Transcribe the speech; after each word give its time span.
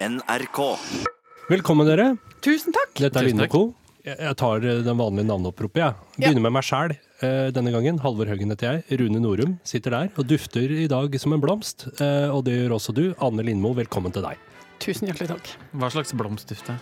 NRK. 0.00 0.60
Velkommen, 1.48 1.86
dere. 1.88 2.10
Tusen 2.44 2.74
takk. 2.74 2.90
Dette 3.00 3.22
er. 3.22 3.46
Co. 3.48 3.70
Jeg 4.06 4.18
jeg 4.22 4.36
tar 4.38 4.62
eh, 4.62 4.82
den 4.86 4.98
vanlige 5.00 5.26
navneoppropet, 5.26 5.80
jeg. 5.80 5.94
Ja. 6.20 6.28
Begynner 6.28 6.44
med 6.44 6.52
meg 6.58 6.66
sjæl 6.66 6.92
denne 7.56 7.72
gangen. 7.72 7.96
Halvor 8.04 8.28
Haugen 8.28 8.52
heter 8.52 8.76
jeg. 8.76 8.98
Rune 9.00 9.22
Norum 9.24 9.54
sitter 9.66 9.94
der 9.96 10.10
og 10.20 10.26
dufter 10.28 10.68
i 10.68 10.84
dag 10.90 11.16
som 11.18 11.32
en 11.32 11.40
blomst. 11.42 11.86
Eh, 11.96 12.28
Og 12.28 12.44
det 12.44 12.58
gjør 12.58 12.74
også 12.76 12.92
du. 12.94 13.06
Anne 13.24 13.46
Lindmo, 13.48 13.72
velkommen 13.78 14.12
til 14.12 14.26
deg. 14.26 14.36
Tusen 14.84 15.08
hjertelig 15.08 15.30
takk. 15.32 15.48
Hva 15.72 15.88
slags 15.94 16.12
blomst 16.12 16.52
dufter? 16.52 16.76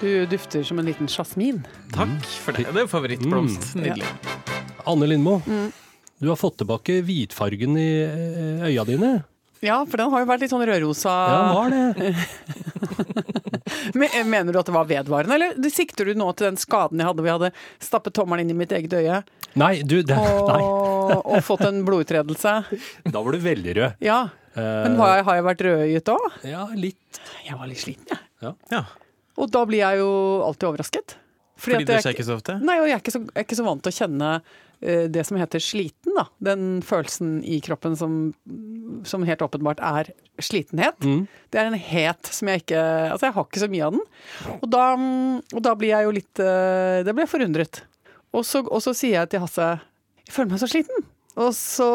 Du 0.00 0.26
dufter 0.28 0.66
som 0.66 0.82
en 0.82 0.90
liten 0.90 1.06
sjasmin. 1.08 1.62
Takk 1.94 2.18
for 2.42 2.52
det. 2.58 2.66
Det 2.74 2.82
er 2.82 2.90
favorittblomst. 2.90 3.76
Mm. 3.78 3.86
Nydelig. 3.86 4.10
Anne 4.90 5.06
Lindmo, 5.08 5.38
Mm. 5.46 5.70
du 6.20 6.28
har 6.28 6.36
fått 6.36 6.58
tilbake 6.58 6.98
hvitfargen 7.06 7.78
i 7.78 7.88
eh, 8.02 8.66
øya 8.72 8.84
dine. 8.90 9.14
Ja, 9.64 9.78
for 9.88 9.96
den 10.00 10.10
har 10.12 10.20
jo 10.22 10.28
vært 10.28 10.42
litt 10.44 10.52
sånn 10.52 10.64
rødrosa. 10.68 11.12
Ja, 11.32 11.40
var 11.56 11.70
det. 11.72 12.12
Men- 13.94 14.08
eh, 14.14 14.24
Mener 14.24 14.52
du 14.52 14.58
at 14.60 14.66
det 14.68 14.74
var 14.74 14.84
vedvarende, 14.88 15.34
eller 15.38 15.70
sikter 15.72 16.04
du 16.10 16.14
nå 16.18 16.28
til 16.36 16.48
den 16.50 16.56
skaden 16.60 17.00
jeg 17.00 17.06
hadde 17.08 17.22
hvor 17.22 17.30
jeg 17.30 17.38
hadde 17.38 17.52
stappet 17.82 18.14
tommelen 18.16 18.44
inn 18.46 18.54
i 18.54 18.58
mitt 18.58 18.72
eget 18.76 18.92
øye 18.98 19.22
Nei, 19.56 19.80
du, 19.82 20.02
det, 20.04 20.16
nei. 20.16 20.58
og, 20.60 21.22
og 21.24 21.38
fått 21.46 21.62
en 21.64 21.80
blodutredelse? 21.86 22.52
Da 23.14 23.22
var 23.24 23.32
du 23.32 23.38
veldig 23.40 23.74
rød. 23.78 23.94
Ja. 24.04 24.18
Eh, 24.52 24.60
Men 24.84 24.98
har 25.00 25.14
jeg, 25.16 25.24
har 25.30 25.38
jeg 25.40 25.46
vært 25.48 25.64
rødøyet 25.66 26.10
òg? 26.12 26.26
Ja, 26.44 26.66
litt. 26.76 27.20
Jeg 27.46 27.56
var 27.56 27.70
litt 27.70 27.80
sliten, 27.80 28.10
jeg. 28.12 28.52
Ja. 28.74 28.82
Og 29.40 29.48
da 29.52 29.62
blir 29.68 29.80
jeg 29.80 30.02
jo 30.02 30.10
alltid 30.44 30.68
overrasket. 30.68 31.16
Fordi 31.56 31.80
at 31.80 31.88
du 31.88 31.92
jeg 31.94 32.04
ser 32.04 32.16
ikke 32.16 32.28
så 32.28 32.36
ofte? 32.36 32.58
Nei, 32.60 32.76
og 32.82 32.88
jeg 32.88 32.98
er 32.98 33.02
ikke 33.02 33.14
så, 33.14 33.22
jeg 33.24 33.40
er 33.40 33.46
ikke 33.46 33.58
så 33.58 33.66
vant 33.66 33.82
til 33.84 33.92
å 33.92 33.96
kjenne 33.96 34.30
eh, 34.36 35.06
det 35.12 35.24
som 35.28 35.38
heter 35.40 35.62
sliten, 35.64 36.12
da. 36.18 36.26
Den 36.50 36.66
følelsen 36.84 37.38
i 37.48 37.58
kroppen 37.64 37.96
som, 37.96 38.18
som 39.08 39.24
helt 39.28 39.44
åpenbart 39.46 39.80
er 39.80 40.12
slitenhet. 40.42 41.00
Mm. 41.00 41.24
Det 41.52 41.62
er 41.62 41.70
en 41.70 41.80
het 41.80 42.32
som 42.32 42.52
jeg 42.52 42.66
ikke 42.66 42.84
Altså, 42.84 43.28
jeg 43.28 43.36
har 43.38 43.48
ikke 43.48 43.64
så 43.64 43.70
mye 43.72 43.88
av 43.88 43.96
den. 43.96 44.06
Og 44.58 44.70
da, 44.74 44.86
og 45.56 45.64
da 45.64 45.74
blir 45.80 45.94
jeg 45.94 46.08
jo 46.08 46.16
litt 46.18 46.44
eh, 46.44 47.02
Da 47.06 47.12
blir 47.14 47.24
jeg 47.24 47.32
forundret. 47.32 47.82
Og 48.36 48.44
så, 48.44 48.60
og 48.66 48.82
så 48.84 48.92
sier 48.96 49.22
jeg 49.22 49.32
til 49.32 49.44
Hasse 49.44 49.68
Jeg 50.26 50.34
føler 50.34 50.52
meg 50.52 50.60
så 50.60 50.68
sliten. 50.68 51.06
Og 51.36 51.50
så 51.52 51.86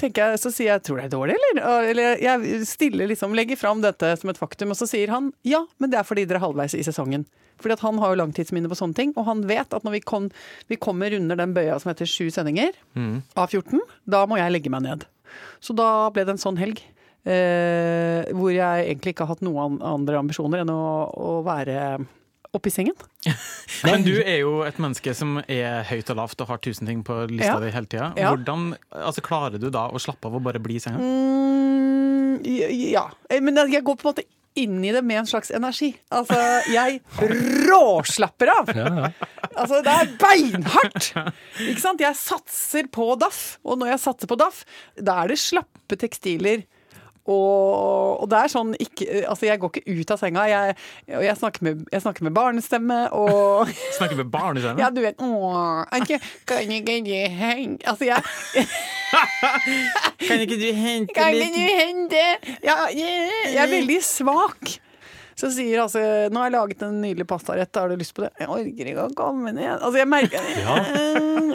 tenker 0.00 0.32
jeg, 0.32 0.40
så 0.40 0.50
sier 0.52 0.70
jeg 0.72 0.82
'tror 0.82 0.96
du 0.96 1.02
det 1.02 1.08
er 1.10 1.16
dårlig', 1.16 1.36
eller? 1.36 1.90
Eller 1.90 2.22
jeg 2.22 2.66
stiller 2.66 3.06
liksom, 3.06 3.34
legger 3.36 3.56
fram 3.56 3.82
dette 3.82 4.16
som 4.16 4.30
et 4.30 4.38
faktum, 4.40 4.70
og 4.72 4.76
så 4.76 4.88
sier 4.88 5.12
han 5.12 5.32
'ja, 5.44 5.66
men 5.78 5.90
det 5.90 5.98
er 5.98 6.04
fordi 6.08 6.24
dere 6.24 6.40
er 6.40 6.46
halvveis 6.46 6.74
i 6.74 6.80
sesongen'. 6.86 7.26
Fordi 7.60 7.72
at 7.72 7.80
han 7.80 7.98
har 7.98 8.14
jo 8.14 8.20
langtidsminne 8.20 8.68
på 8.68 8.76
sånne 8.76 8.94
ting, 8.94 9.12
og 9.16 9.24
han 9.24 9.42
vet 9.48 9.72
at 9.72 9.84
når 9.84 9.92
vi, 9.92 10.00
kom, 10.00 10.30
vi 10.68 10.76
kommer 10.76 11.12
under 11.16 11.36
den 11.36 11.54
bøya 11.54 11.78
som 11.80 11.88
heter 11.92 12.04
sju 12.04 12.28
sendinger 12.30 12.72
av 13.36 13.48
14, 13.48 13.80
da 14.08 14.26
må 14.26 14.36
jeg 14.36 14.52
legge 14.52 14.70
meg 14.70 14.82
ned. 14.82 15.06
Så 15.60 15.74
da 15.76 16.10
ble 16.10 16.24
det 16.24 16.36
en 16.36 16.38
sånn 16.38 16.58
helg. 16.60 16.80
Eh, 17.26 18.22
hvor 18.32 18.52
jeg 18.54 18.86
egentlig 18.86 19.14
ikke 19.14 19.24
har 19.26 19.34
hatt 19.34 19.42
noen 19.42 19.80
andre 19.82 20.20
ambisjoner 20.20 20.60
enn 20.62 20.70
å, 20.70 21.10
å 21.10 21.42
være 21.42 22.06
oppe 22.58 22.70
i 22.70 22.74
sengen. 22.74 22.96
Men 23.86 24.04
du 24.06 24.14
er 24.20 24.40
jo 24.42 24.60
et 24.66 24.78
menneske 24.82 25.12
som 25.16 25.38
er 25.46 25.82
høyt 25.88 26.10
og 26.14 26.20
lavt 26.22 26.40
og 26.44 26.50
har 26.52 26.62
tusen 26.64 26.88
ting 26.90 27.02
på 27.06 27.18
lista 27.30 27.54
Ja. 27.54 27.60
di 27.62 27.70
hele 27.74 27.86
tida. 27.90 28.12
Ja. 28.18 28.32
Hvordan 28.34 28.72
altså, 28.90 29.24
klarer 29.24 29.60
du 29.62 29.68
da 29.70 29.86
å 29.92 30.00
slappe 30.02 30.28
av 30.30 30.38
og 30.40 30.44
bare 30.46 30.62
bli 30.62 30.78
i 30.80 30.82
senga? 30.82 30.98
Mm, 31.02 32.40
ja. 32.92 33.06
Eh, 33.30 33.40
Men 33.44 33.56
jeg 33.70 33.84
går 33.84 33.96
på 34.00 34.08
en 34.08 34.12
måte 34.14 34.26
inn 34.56 34.78
i 34.88 34.92
det 34.94 35.02
med 35.04 35.18
en 35.20 35.26
slags 35.28 35.50
energi. 35.52 35.90
Altså, 36.16 36.36
jeg 36.72 37.02
råslapper 37.68 38.48
av! 38.54 38.70
Altså, 39.56 39.82
det 39.84 39.92
er 39.92 40.14
beinhardt! 40.20 41.10
Ikke 41.60 41.82
sant? 41.82 42.00
Jeg 42.00 42.16
satser 42.16 42.88
på 42.92 43.10
DAF, 43.20 43.58
og 43.64 43.78
når 43.80 43.92
jeg 43.94 44.02
satser 44.06 44.30
på 44.30 44.38
DAF, 44.40 44.62
da 44.96 45.18
er 45.24 45.34
det 45.34 45.38
slappe 45.42 45.98
tekstiler. 46.00 46.64
Og, 47.26 48.22
og 48.22 48.28
det 48.30 48.38
er 48.38 48.52
sånn 48.52 48.72
ikke, 48.78 49.06
Altså, 49.26 49.48
jeg 49.48 49.58
går 49.62 49.72
ikke 49.72 49.96
ut 49.98 50.12
av 50.14 50.20
senga. 50.20 50.44
Jeg, 50.50 50.76
jeg, 51.10 51.36
snakker, 51.40 51.66
med, 51.66 51.84
jeg 51.92 52.04
snakker 52.04 52.26
med 52.28 52.36
barnestemme 52.36 53.00
og 53.16 53.72
Snakker 53.98 54.20
med 54.20 54.30
barnestemme? 54.30 54.82
Ja, 54.82 54.92
du 54.94 55.02
vet 55.02 55.18
kan 56.46 56.70
ikke 56.70 56.98
du 57.06 57.12
henge 57.12 57.78
Altså, 57.86 58.06
jeg 58.06 58.66
Kan 60.26 60.42
ikke 60.42 60.58
du 60.60 60.68
hente 60.76 61.14
Kan 61.16 61.34
ikke 61.34 61.54
du 61.54 61.78
hente 61.80 62.24
ja, 62.64 62.76
jeg, 62.94 63.30
jeg 63.52 63.62
er 63.62 63.70
veldig 63.70 63.98
svak. 64.04 64.76
Så 65.36 65.50
sier 65.52 65.82
altså 65.84 66.00
Nå 66.32 66.40
har 66.40 66.48
jeg 66.48 66.54
laget 66.56 66.84
en 66.86 67.00
nydelig 67.02 67.26
pastarett, 67.28 67.76
har 67.76 67.92
du 67.92 68.00
lyst 68.00 68.14
på 68.16 68.24
det? 68.24 68.30
Jeg 68.40 68.48
orker 68.52 68.90
ikke 68.92 69.04
å 69.04 69.16
komme 69.16 69.52
ned. 69.56 69.72
Altså, 69.76 69.98
jeg 70.00 70.10
merker 70.10 70.52
Ja. 70.64 70.76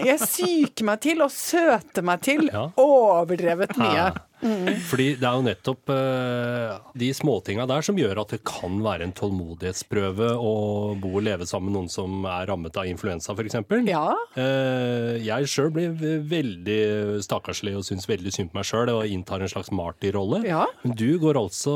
Jeg 0.02 0.18
syker 0.26 0.88
meg 0.88 1.02
til 1.04 1.22
og 1.26 1.34
søter 1.34 2.06
meg 2.06 2.24
til 2.26 2.48
overdrevet 2.82 3.76
mye. 3.82 4.10
Fordi 4.42 5.08
det 5.20 5.28
er 5.28 5.38
jo 5.38 5.46
nettopp 5.46 5.92
uh, 5.94 6.92
de 6.98 7.12
småtinga 7.16 7.68
der 7.70 7.86
som 7.86 8.00
gjør 8.00 8.24
at 8.24 8.34
det 8.36 8.42
kan 8.48 8.80
være 8.84 9.08
en 9.08 9.16
tålmodighetsprøve 9.18 10.32
å 10.38 10.54
bo 11.02 11.14
og 11.20 11.26
leve 11.28 11.48
sammen 11.50 11.72
med 11.72 11.78
noen 11.78 11.92
som 11.92 12.26
er 12.26 12.50
rammet 12.50 12.78
av 12.80 12.90
influensa, 12.90 13.36
f.eks. 13.36 13.60
Ja. 13.90 14.04
Uh, 14.36 15.18
jeg 15.22 15.50
sjøl 15.52 15.72
blir 15.76 15.96
veldig 16.32 16.82
stakkarslig 17.26 17.76
og 17.78 17.86
syns 17.88 18.10
veldig 18.10 18.34
synd 18.34 18.52
på 18.52 18.60
meg 18.60 18.70
sjøl 18.70 18.94
og 18.96 19.06
inntar 19.10 19.44
en 19.44 19.52
slags 19.52 19.72
martyrrolle. 19.76 20.44
Ja. 20.48 20.66
Men 20.84 20.98
du 20.98 21.10
går 21.22 21.40
altså 21.40 21.76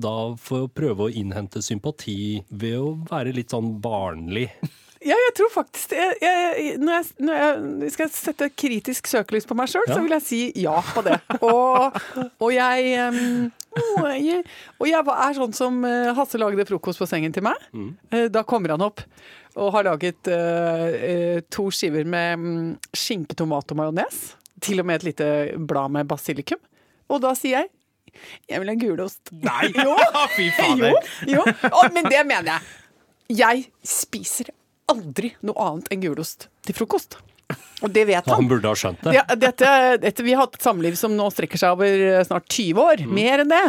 da 0.00 0.16
for 0.40 0.66
å 0.66 0.72
prøve 0.72 1.08
å 1.08 1.12
innhente 1.12 1.62
sympati 1.64 2.40
ved 2.50 2.78
å 2.80 2.94
være 3.10 3.34
litt 3.36 3.52
sånn 3.52 3.76
barnlig. 3.82 4.48
Ja, 5.00 5.16
jeg 5.16 5.32
tror 5.38 5.48
faktisk 5.54 5.94
det. 5.94 5.98
Jeg, 6.20 6.40
jeg, 6.60 6.74
når, 6.82 6.92
jeg, 6.98 7.06
når 7.24 7.84
jeg 7.86 7.92
skal 7.94 8.10
sette 8.12 8.48
kritisk 8.52 9.08
søkelys 9.08 9.46
på 9.48 9.56
meg 9.56 9.70
sjøl, 9.72 9.86
Ja. 9.88 9.94
så 9.96 10.02
vil 10.04 10.12
jeg 10.18 10.24
si 10.26 10.40
ja 10.60 10.74
på 10.92 11.00
det. 11.06 11.16
Og, 11.40 11.96
og 12.36 12.50
jeg 12.52 12.90
Og 14.80 14.86
jeg 14.90 14.98
er 14.98 15.36
sånn 15.38 15.54
som 15.56 15.78
eh, 15.86 16.10
Hasse 16.16 16.40
lagde 16.42 16.66
frokost 16.68 17.00
på 17.00 17.06
sengen 17.08 17.32
til 17.32 17.44
meg. 17.46 17.56
Mm. 17.72 17.92
Da 18.34 18.42
kommer 18.44 18.74
han 18.74 18.82
opp 18.84 19.00
og 19.56 19.72
har 19.74 19.86
laget 19.88 20.28
eh, 20.30 20.92
eh, 21.10 21.40
to 21.50 21.68
skiver 21.74 22.04
med 22.06 22.38
mm, 22.38 22.68
skinke, 22.94 23.34
tomat 23.38 23.72
og 23.72 23.80
majones. 23.80 24.20
Til 24.62 24.82
og 24.82 24.86
med 24.90 25.00
et 25.00 25.08
lite 25.10 25.28
blad 25.70 25.90
med 25.96 26.06
basilikum. 26.10 26.60
Og 27.10 27.22
da 27.24 27.32
sier 27.38 27.62
jeg 27.62 27.70
jeg 28.50 28.58
vil 28.58 28.68
ha 28.72 28.74
gulost. 28.74 29.30
Nei! 29.32 29.70
Jo. 29.86 29.94
Fy 30.36 30.48
Jo, 30.48 30.54
fader! 30.58 31.10
jo. 31.30 31.44
Å, 31.70 31.84
men 31.94 32.08
det 32.10 32.24
mener 32.26 32.52
jeg. 32.56 32.72
Jeg 33.40 33.68
spiser 33.86 34.50
aldri 34.90 35.32
noe 35.46 35.66
annet 35.70 35.90
enn 35.94 36.02
gulost 36.04 36.48
til 36.66 36.76
frokost. 36.76 37.16
Og 37.82 37.90
det 37.90 38.04
vet 38.06 38.26
Han 38.28 38.44
han. 38.44 38.48
burde 38.50 38.70
ha 38.70 38.76
skjønt 38.78 39.00
det. 39.02 39.14
Ja, 39.16 39.24
dette, 39.34 39.70
dette, 40.02 40.22
vi 40.22 40.34
har 40.36 40.44
hatt 40.44 40.60
samliv 40.62 40.94
som 41.00 41.16
nå 41.18 41.26
strekker 41.34 41.58
seg 41.58 41.72
over 41.74 42.20
snart 42.28 42.46
20 42.52 42.78
år. 42.84 43.02
Mer 43.10 43.42
enn 43.42 43.50
det. 43.50 43.62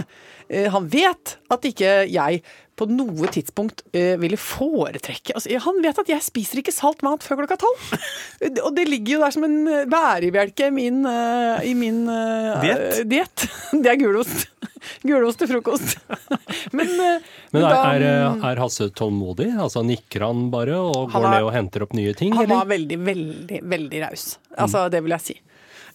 Eh, 0.52 0.68
Han 0.70 0.86
vet 0.92 1.38
at 1.50 1.66
ikke 1.66 1.96
jeg 2.12 2.44
på 2.80 2.88
noe 2.90 3.30
tidspunkt 3.34 3.84
uh, 3.94 4.16
ville 4.22 4.38
foretrekke 4.40 5.36
altså, 5.38 5.52
Han 5.66 5.82
vet 5.84 6.00
at 6.02 6.10
jeg 6.10 6.24
spiser 6.26 6.62
ikke 6.62 6.74
salt 6.74 7.04
mat 7.06 7.24
før 7.26 7.42
klokka 7.42 7.60
tolv. 7.62 7.92
Og 8.66 8.72
det 8.78 8.88
ligger 8.90 9.18
jo 9.18 9.22
der 9.26 9.36
som 9.36 9.46
en 9.48 9.60
eh, 9.70 9.84
bærebjelke 9.92 10.70
i 10.72 10.74
min, 10.74 11.04
uh, 11.06 11.60
i 11.68 11.76
min 11.78 12.04
uh, 12.10 12.64
Diett? 13.06 13.46
Det 13.84 13.92
er 13.92 14.00
gulost. 14.02 14.48
Gulost 15.06 15.38
til 15.42 15.50
frokost. 15.52 16.00
Men, 16.74 16.90
Men 17.54 17.68
er, 17.68 18.02
er, 18.02 18.40
er 18.50 18.62
Hasse 18.64 18.88
tålmodig? 18.98 19.52
Altså 19.62 19.84
Nikker 19.86 20.26
han 20.26 20.48
bare 20.54 20.80
og 20.80 21.12
Han 21.14 21.22
går 21.22 21.28
er- 21.28 21.36
ned 21.36 21.48
og 21.50 21.54
henter 21.54 21.86
opp 21.86 21.94
nye 21.98 22.16
ting? 22.18 22.34
Han 22.34 22.48
eller? 22.48 22.64
var 22.64 22.72
veldig, 22.74 22.98
veldig, 23.06 23.62
veldig 23.76 24.02
raus. 24.08 24.26
Altså, 24.58 24.88
det 24.94 25.04
vil 25.06 25.14
jeg 25.20 25.28
si. 25.28 25.38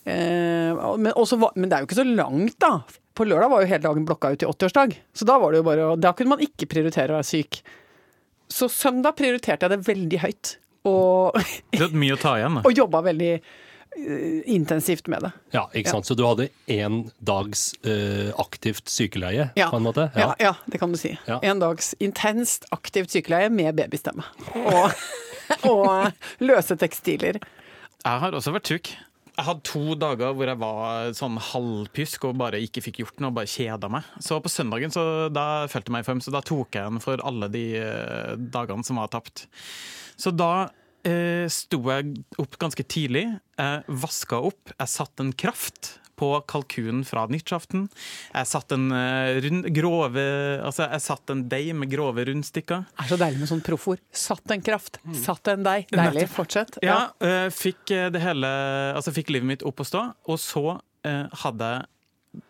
Eh, 0.06 0.96
men, 0.96 1.10
også, 1.18 1.38
men 1.56 1.66
det 1.66 1.76
er 1.76 1.82
jo 1.82 1.88
ikke 1.88 1.98
så 1.98 2.06
langt, 2.06 2.58
da. 2.62 2.78
På 3.16 3.24
lørdag 3.26 3.50
var 3.50 3.64
jo 3.64 3.70
hele 3.70 3.82
dagen 3.88 4.06
blokka 4.06 4.30
ut 4.34 4.44
i 4.44 4.46
80-årsdag. 4.46 4.94
Så 5.16 5.26
da 5.26 5.38
var 5.40 5.52
det 5.52 5.62
jo 5.62 5.66
bare 5.66 5.88
Da 5.98 6.12
kunne 6.14 6.36
man 6.36 6.44
ikke 6.44 6.68
prioritere 6.70 7.14
å 7.14 7.18
være 7.18 7.28
syk. 7.30 7.62
Så 8.52 8.68
søndag 8.70 9.16
prioriterte 9.18 9.66
jeg 9.66 9.72
det 9.72 9.86
veldig 9.88 10.20
høyt. 10.22 10.56
Og, 10.86 11.38
det 11.80 11.90
mye 11.96 12.14
å 12.14 12.20
ta 12.20 12.36
igjen. 12.38 12.60
og 12.66 12.76
jobba 12.76 13.00
veldig 13.08 13.32
eh, 13.34 14.36
intensivt 14.54 15.10
med 15.10 15.26
det. 15.26 15.32
Ja, 15.56 15.64
ikke 15.74 15.96
sant. 15.96 16.06
Så 16.06 16.14
du 16.14 16.22
hadde 16.28 16.50
én 16.70 17.00
dags 17.18 17.72
uh, 17.88 18.30
aktivt 18.44 18.92
sykeleie, 18.92 19.48
Ja. 19.58 19.72
på 19.72 19.80
en 19.80 19.88
måte? 19.88 20.06
Ja, 20.14 20.34
ja 20.38 20.54
det 20.70 20.78
kan 20.82 20.94
du 20.94 21.00
si. 21.00 21.16
Ja. 21.26 21.40
En 21.42 21.64
dags 21.64 21.96
intenst 21.98 22.68
aktivt 22.76 23.16
sykeleie 23.16 23.50
med 23.50 23.74
babystemme. 23.80 24.28
Og, 24.54 24.94
og 25.72 26.44
løse 26.44 26.78
tekstiler. 26.78 27.40
Jeg 28.06 28.22
har 28.22 28.38
også 28.38 28.54
vært 28.54 28.70
syk. 28.70 28.94
Jeg 29.36 29.44
hadde 29.44 29.66
to 29.68 29.96
dager 30.00 30.32
hvor 30.32 30.48
jeg 30.48 30.60
var 30.62 31.10
sånn 31.16 31.36
halvpysk 31.50 32.24
og 32.24 32.38
bare 32.40 32.60
ikke 32.64 32.80
fikk 32.86 33.02
gjort 33.02 33.20
noe, 33.20 33.34
bare 33.36 33.50
kjeda 33.52 33.90
meg. 33.92 34.06
Så 34.24 34.38
på 34.40 34.52
søndagen 34.52 34.94
så 34.94 35.28
da 35.28 35.66
følte 35.68 35.90
jeg 35.90 35.96
meg 35.98 36.06
i 36.06 36.08
form, 36.08 36.22
så 36.24 36.32
da 36.32 36.40
tok 36.40 36.78
jeg 36.78 36.88
den 36.88 37.04
for 37.04 37.20
alle 37.28 37.50
de 37.52 37.66
eh, 37.82 38.32
dagene 38.40 38.86
som 38.86 39.00
var 39.02 39.12
tapt. 39.12 39.44
Så 40.16 40.32
da 40.32 40.70
eh, 41.04 41.44
sto 41.52 41.82
jeg 41.92 42.16
opp 42.40 42.56
ganske 42.62 42.86
tidlig, 42.88 43.26
jeg 43.60 44.00
vaska 44.06 44.40
opp, 44.48 44.72
jeg 44.72 44.94
satte 44.94 45.26
en 45.26 45.36
kraft 45.36 45.98
på 46.18 46.30
kalkunen 46.48 47.04
fra 47.06 47.26
nyttårsaften. 47.30 47.86
Jeg 48.32 48.50
satt 48.50 48.74
en 48.76 48.88
eh, 48.94 49.40
rund, 49.44 49.70
grove 49.76 50.26
Altså, 50.66 50.86
jeg 50.88 51.04
satt 51.04 51.32
en 51.32 51.44
deig 51.50 51.72
med 51.76 51.90
grove 51.92 52.24
rundstykker. 52.28 52.86
Det 52.90 53.04
er 53.04 53.12
så 53.12 53.20
deilig 53.20 53.42
med 53.42 53.50
sånn 53.52 53.64
profford. 53.66 54.02
Satt 54.16 54.54
en 54.54 54.64
kraft, 54.64 55.00
satt 55.22 55.52
en 55.52 55.66
deig. 55.66 55.90
Deilig. 55.92 56.26
Fortsett. 56.32 56.80
Ja, 56.84 57.06
ja 57.20 57.46
fikk 57.54 57.90
eh, 57.94 58.08
det 58.12 58.22
hele 58.22 58.48
Altså 58.96 59.14
fikk 59.14 59.32
livet 59.34 59.50
mitt 59.50 59.66
opp 59.66 59.82
å 59.82 59.86
stå, 59.86 60.02
og 60.30 60.40
så 60.40 60.64
eh, 61.06 61.26
hadde 61.44 61.72
jeg 61.72 61.92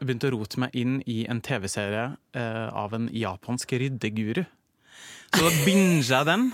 begynt 0.03 0.27
å 0.27 0.33
rote 0.35 0.61
meg 0.61 0.75
inn 0.79 0.99
i 1.07 1.21
en 1.31 1.41
TV-serie 1.45 2.09
eh, 2.35 2.69
av 2.75 2.95
en 2.97 3.09
japansk 3.15 3.77
ryddeguru. 3.79 4.43
Så 5.37 5.45
da 5.45 5.53
binger 5.67 6.01
jeg 6.01 6.27
den. 6.29 6.45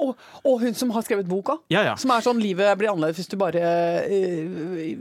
Og, 0.00 0.14
og 0.44 0.60
hun 0.62 0.74
som 0.76 0.90
har 0.94 1.04
skrevet 1.04 1.28
boka. 1.28 1.58
Ja, 1.72 1.82
ja. 1.84 1.94
Som 2.00 2.10
er 2.14 2.24
sånn 2.24 2.40
'livet 2.40 2.78
blir 2.80 2.90
annerledes 2.90 3.20
hvis 3.20 3.30
du 3.30 3.36
bare 3.40 3.60
eh, 4.08 4.94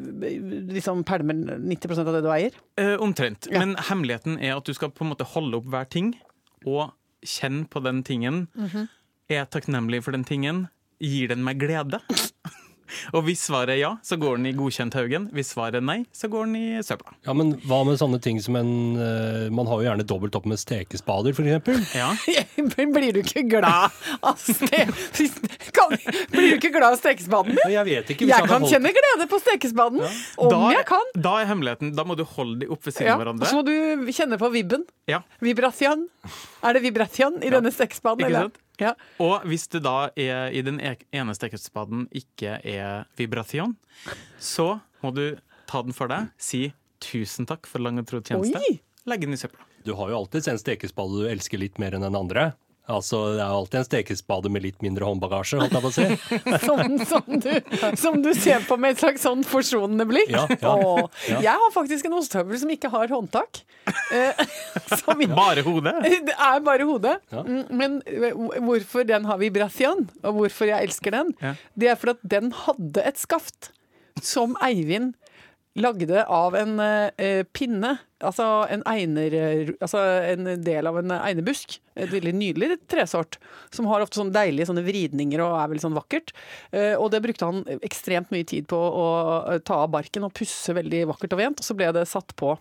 liksom 0.73 1.03
pælmer 1.07 1.57
90% 1.57 2.03
av 2.03 2.13
det 2.17 2.23
du 2.25 2.29
eier'. 2.33 2.57
Eh, 2.77 2.95
omtrent. 3.01 3.47
Ja. 3.51 3.63
Men 3.63 3.75
hemmeligheten 3.89 4.37
er 4.39 4.57
at 4.57 4.67
du 4.67 4.73
skal 4.75 4.91
på 4.91 5.05
en 5.05 5.13
måte 5.13 5.27
holde 5.33 5.57
opp 5.57 5.69
hver 5.71 5.87
ting, 5.89 6.13
og 6.65 6.91
kjenne 7.23 7.65
på 7.71 7.81
den 7.83 8.03
tingen. 8.03 8.47
Mhm. 8.55 8.89
Er 9.29 9.35
jeg 9.43 9.49
takknemlig 9.55 10.03
for 10.03 10.11
den 10.11 10.25
tingen? 10.27 10.67
Gir 10.99 11.31
den 11.31 11.43
meg 11.43 11.59
glede? 11.59 11.99
og 13.15 13.24
hvis 13.27 13.41
svaret 13.47 13.75
er 13.75 13.80
ja, 13.81 13.91
så 14.03 14.18
går 14.19 14.38
den 14.38 14.45
i 14.50 14.53
godkjenthaugen. 14.57 15.30
Hvis 15.33 15.53
svaret 15.56 15.75
er 15.80 15.85
nei, 15.85 16.00
så 16.13 16.30
går 16.31 16.45
den 16.50 16.56
i 16.59 16.81
søpla. 16.83 17.13
Ja, 17.27 17.33
men 17.38 17.53
hva 17.68 17.81
med 17.88 18.00
sånne 18.01 18.19
ting 18.24 18.39
som 18.44 18.56
en 18.59 18.71
eh, 19.00 19.50
Man 19.53 19.68
har 19.69 19.81
jo 19.81 19.88
gjerne 19.88 20.06
dobbelt 20.07 20.35
opp 20.39 20.45
med 20.50 20.59
stekespader, 20.62 21.33
f.eks. 21.35 21.94
Ja. 21.95 22.12
Blir 22.94 23.13
du 23.15 23.21
ikke 23.24 23.44
glad 23.50 23.91
av 24.24 24.38
ste... 24.39 24.83
Kan... 25.74 25.94
Blir 26.33 26.50
du 26.53 26.57
ikke 26.57 26.71
glad 26.75 26.94
av 26.94 27.00
stekespaden 27.01 27.56
din? 27.57 27.74
Jeg 27.74 27.85
vet 27.88 28.12
ikke. 28.13 28.25
hvis 28.27 28.33
Jeg 28.35 28.47
kan 28.50 28.56
holdt- 28.62 28.74
kjenne 28.74 28.94
glede 28.95 29.27
på 29.31 29.39
stekespaden. 29.44 30.03
Om 30.38 30.51
Da, 30.53 30.62
jeg 30.75 30.85
kan. 30.89 31.12
da 31.15 31.35
er 31.41 31.50
hemmeligheten 31.50 31.94
Da 31.97 32.06
må 32.07 32.18
du 32.19 32.24
holde 32.27 32.59
de 32.63 32.69
opp 32.74 32.83
ved 32.85 32.94
siden 32.95 33.07
Ja. 33.09 33.15
av 33.15 33.21
Og 33.21 33.25
hverandre. 33.25 33.50
så 33.50 33.59
må 33.59 33.65
du 33.68 34.12
kjenne 34.13 34.38
på 34.41 34.50
vibben. 34.53 34.85
Ja. 35.09 35.21
Vibration. 35.44 36.07
Er 36.63 36.74
det 36.77 36.83
vibration 36.85 37.39
i 37.44 37.50
denne 37.53 37.71
stekespaden? 37.74 38.24
Ikke 38.24 38.30
eller? 38.31 38.50
sant? 38.51 38.59
Ja. 38.83 38.94
Og 39.24 39.45
hvis 39.50 39.68
det 39.74 39.83
da 39.85 40.09
er 40.19 40.53
i 40.53 40.62
den 40.65 40.80
e- 40.83 40.97
ene 41.15 41.35
stekespaden 41.38 42.07
ikke 42.13 42.57
er 42.59 43.06
vibration, 43.19 43.75
så 44.39 44.80
må 45.03 45.13
du 45.15 45.25
ta 45.69 45.81
den 45.85 45.95
for 45.95 46.12
deg, 46.12 46.30
si 46.38 46.68
tusen 47.03 47.47
takk 47.50 47.68
for 47.68 47.83
lang 47.83 48.00
og 48.00 48.07
tro 48.09 48.21
tjeneste, 48.24 48.59
legge 49.09 49.27
den 49.27 49.35
i 49.35 49.39
søpla. 49.39 49.65
Du 49.83 49.94
har 50.00 50.12
jo 50.13 50.21
alltid 50.21 50.47
en 50.47 50.59
stekespade 50.62 51.24
du 51.24 51.25
elsker 51.27 51.59
litt 51.59 51.80
mer 51.81 51.95
enn 51.97 52.06
den 52.06 52.15
andre. 52.15 52.53
Altså, 52.91 53.19
Det 53.38 53.39
er 53.39 53.51
alltid 53.56 53.77
en 53.80 53.85
stekespade 53.88 54.50
med 54.51 54.63
litt 54.65 54.81
mindre 54.83 55.06
håndbagasje, 55.07 55.59
holdt 55.62 55.75
jeg 55.77 55.83
på 55.85 55.91
å 55.91 55.94
si. 55.95 56.07
Som, 56.65 56.97
som, 57.12 57.38
du, 57.39 57.95
som 58.01 58.18
du 58.25 58.31
ser 58.35 58.65
på 58.68 58.75
med 58.75 58.95
et 58.97 59.00
slags 59.03 59.24
sånn 59.24 59.45
forsonende 59.47 60.03
blikk. 60.09 60.33
Ja, 60.33 60.44
ja, 60.51 60.74
Åh, 60.74 61.00
ja. 61.31 61.38
Jeg 61.45 61.62
har 61.63 61.71
faktisk 61.75 62.09
en 62.09 62.18
ostehøvel 62.19 62.59
som 62.59 62.74
ikke 62.75 62.91
har 62.91 63.07
håndtak. 63.13 63.62
Eh, 64.12 64.44
som 65.00 65.24
Bare 65.31 65.63
hodet! 65.63 65.95
Det 66.27 66.35
er 66.35 66.59
bare 66.68 66.89
hodet. 66.89 67.15
Ja. 67.31 67.45
Mm, 67.47 67.63
Men 67.71 67.97
eh, 68.03 68.35
hvorfor 68.68 69.07
den 69.07 69.30
har 69.31 69.39
vibration, 69.39 70.03
og 70.24 70.41
hvorfor 70.41 70.68
jeg 70.74 70.89
elsker 70.89 71.15
den, 71.15 71.31
Ja. 71.39 71.56
det 71.80 71.94
er 71.94 72.00
fordi 72.03 72.18
at 72.19 72.27
den 72.35 72.51
hadde 72.65 73.07
et 73.07 73.19
skaft 73.24 73.71
som 74.21 74.57
Eivind 74.62 75.15
lagde 75.75 76.21
av 76.29 76.55
en 76.55 76.79
eh, 76.79 77.43
pinne. 77.49 77.95
Altså 78.23 78.45
en 78.71 78.83
einer... 78.89 79.33
Altså 79.81 80.01
en 80.33 80.49
del 80.63 80.89
av 80.89 80.99
en 81.01 81.13
einebusk. 81.15 81.79
Et 81.97 82.11
veldig 82.11 82.33
nydelig 82.37 82.77
tresort. 82.91 83.39
Som 83.73 83.89
har 83.89 84.03
ofte 84.05 84.19
sånne 84.19 84.35
deilige 84.35 84.67
sånne 84.69 84.83
vridninger 84.85 85.41
og 85.43 85.55
er 85.57 85.71
veldig 85.71 85.85
sånn 85.87 85.97
vakkert. 85.97 86.33
Eh, 86.71 86.93
og 86.93 87.09
det 87.13 87.23
brukte 87.25 87.49
han 87.49 87.63
ekstremt 87.81 88.29
mye 88.33 88.45
tid 88.49 88.69
på 88.69 88.77
å 88.77 89.07
eh, 89.55 89.59
ta 89.65 89.81
av 89.85 89.91
barken 89.95 90.27
og 90.27 90.35
pusse 90.37 90.75
veldig 90.77 91.07
vakkert 91.15 91.33
og 91.33 91.41
vent. 91.41 91.63
Og 91.63 91.69
så 91.71 91.77
ble 91.79 91.89
det 91.97 92.05
satt 92.11 92.35
på 92.39 92.53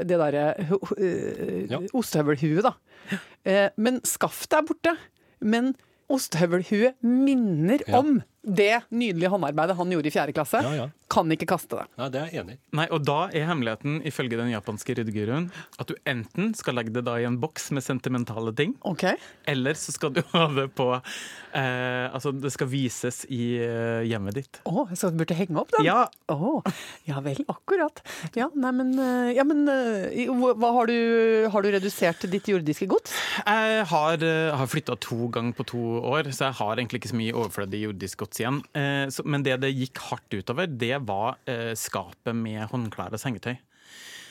det 0.00 0.16
derre 0.16 0.54
uh, 0.70 1.66
Ja. 1.68 1.80
ostehøvelhuet, 1.92 2.64
da. 2.64 3.18
Eh, 3.44 3.66
men 3.76 3.98
skaftet 4.06 4.54
er 4.56 4.64
borte. 4.68 4.94
Men 5.42 5.74
ostehøvelhuet 6.10 7.02
minner 7.04 7.82
Ja. 7.86 7.98
om 7.98 8.22
det 8.46 8.82
nydelige 8.88 9.28
håndarbeidet 9.34 9.76
han 9.76 9.90
gjorde 9.92 10.08
i 10.08 10.14
fjerde 10.14 10.32
klasse. 10.38 10.62
Ja, 10.64 10.72
ja. 10.84 10.88
Kan 11.10 11.32
ikke 11.34 11.48
kaste 11.50 11.80
det. 11.80 11.86
Nei, 12.00 12.08
det 12.14 12.20
er 12.20 12.30
jeg 12.30 12.44
enig. 12.44 12.56
Nei, 12.78 12.86
og 12.94 13.04
da 13.06 13.18
er 13.34 13.48
hemmeligheten, 13.50 14.00
ifølge 14.06 14.38
den 14.38 14.52
japanske 14.52 14.94
ryddeguruen, 14.98 15.50
at 15.80 15.90
du 15.90 15.96
enten 16.08 16.52
skal 16.58 16.78
legge 16.78 16.94
det 16.94 17.04
da 17.08 17.16
i 17.20 17.26
en 17.28 17.40
boks 17.42 17.70
med 17.76 17.84
sentimentale 17.84 18.54
ting, 18.56 18.76
okay. 18.86 19.18
eller 19.50 19.78
så 19.78 19.94
skal 19.96 20.14
du 20.16 20.22
ha 20.34 20.46
det 20.54 20.68
på 20.78 20.88
eh, 20.94 22.06
Altså, 22.10 22.32
det 22.34 22.50
skal 22.54 22.68
vises 22.70 23.24
i 23.30 23.58
eh, 23.62 24.06
hjemmet 24.08 24.38
ditt. 24.38 24.62
Å, 24.68 24.86
så 24.94 25.10
du 25.10 25.20
burde 25.20 25.36
henge 25.36 25.58
opp 25.60 25.74
den? 25.76 25.86
Ja, 25.88 26.06
Oh, 26.30 26.62
ja 27.08 27.18
vel, 27.24 27.40
akkurat. 27.50 28.00
Ja, 28.38 28.46
nei, 28.54 28.70
men, 28.76 28.92
eh, 29.02 29.32
ja, 29.34 29.44
men 29.46 29.64
eh, 29.70 30.28
hva 30.30 30.54
hva 30.60 30.70
har 30.76 30.90
du, 30.90 31.48
har 31.50 31.64
du 31.64 31.70
redusert 31.74 32.22
ditt 32.30 32.48
jordiske 32.50 32.86
gods? 32.90 33.14
Jeg 33.42 33.86
har, 33.90 34.22
eh, 34.22 34.52
har 34.54 34.70
flytta 34.70 34.96
to 35.02 35.28
ganger 35.34 35.56
på 35.58 35.66
to 35.72 35.82
år, 35.98 36.30
så 36.30 36.48
jeg 36.48 36.58
har 36.60 36.76
egentlig 36.76 37.00
ikke 37.02 37.12
så 37.12 37.18
mye 37.18 37.34
overflødig 37.34 37.82
jordisk 37.86 38.22
gods 38.22 38.42
igjen. 38.42 38.60
Eh, 38.76 39.06
så, 39.10 39.24
men 39.26 39.44
det 39.46 39.58
det 39.64 39.72
gikk 39.74 40.02
hardt 40.10 40.38
utover, 40.38 40.70
det 40.70 40.99
var 41.06 41.38
eh, 41.50 41.72
skapet 41.78 42.34
med 42.36 42.68
håndklær 42.70 43.12
og 43.16 43.20
sengetøy. 43.22 43.56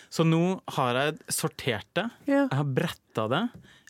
Så 0.10 0.24
nå 0.26 0.40
har 0.74 0.98
jeg 0.98 1.18
sortert 1.30 1.86
det, 1.94 2.08
Ja. 2.26 2.48
jeg 2.50 2.58
har 2.58 2.64
bretta 2.66 3.28
det. 3.30 3.42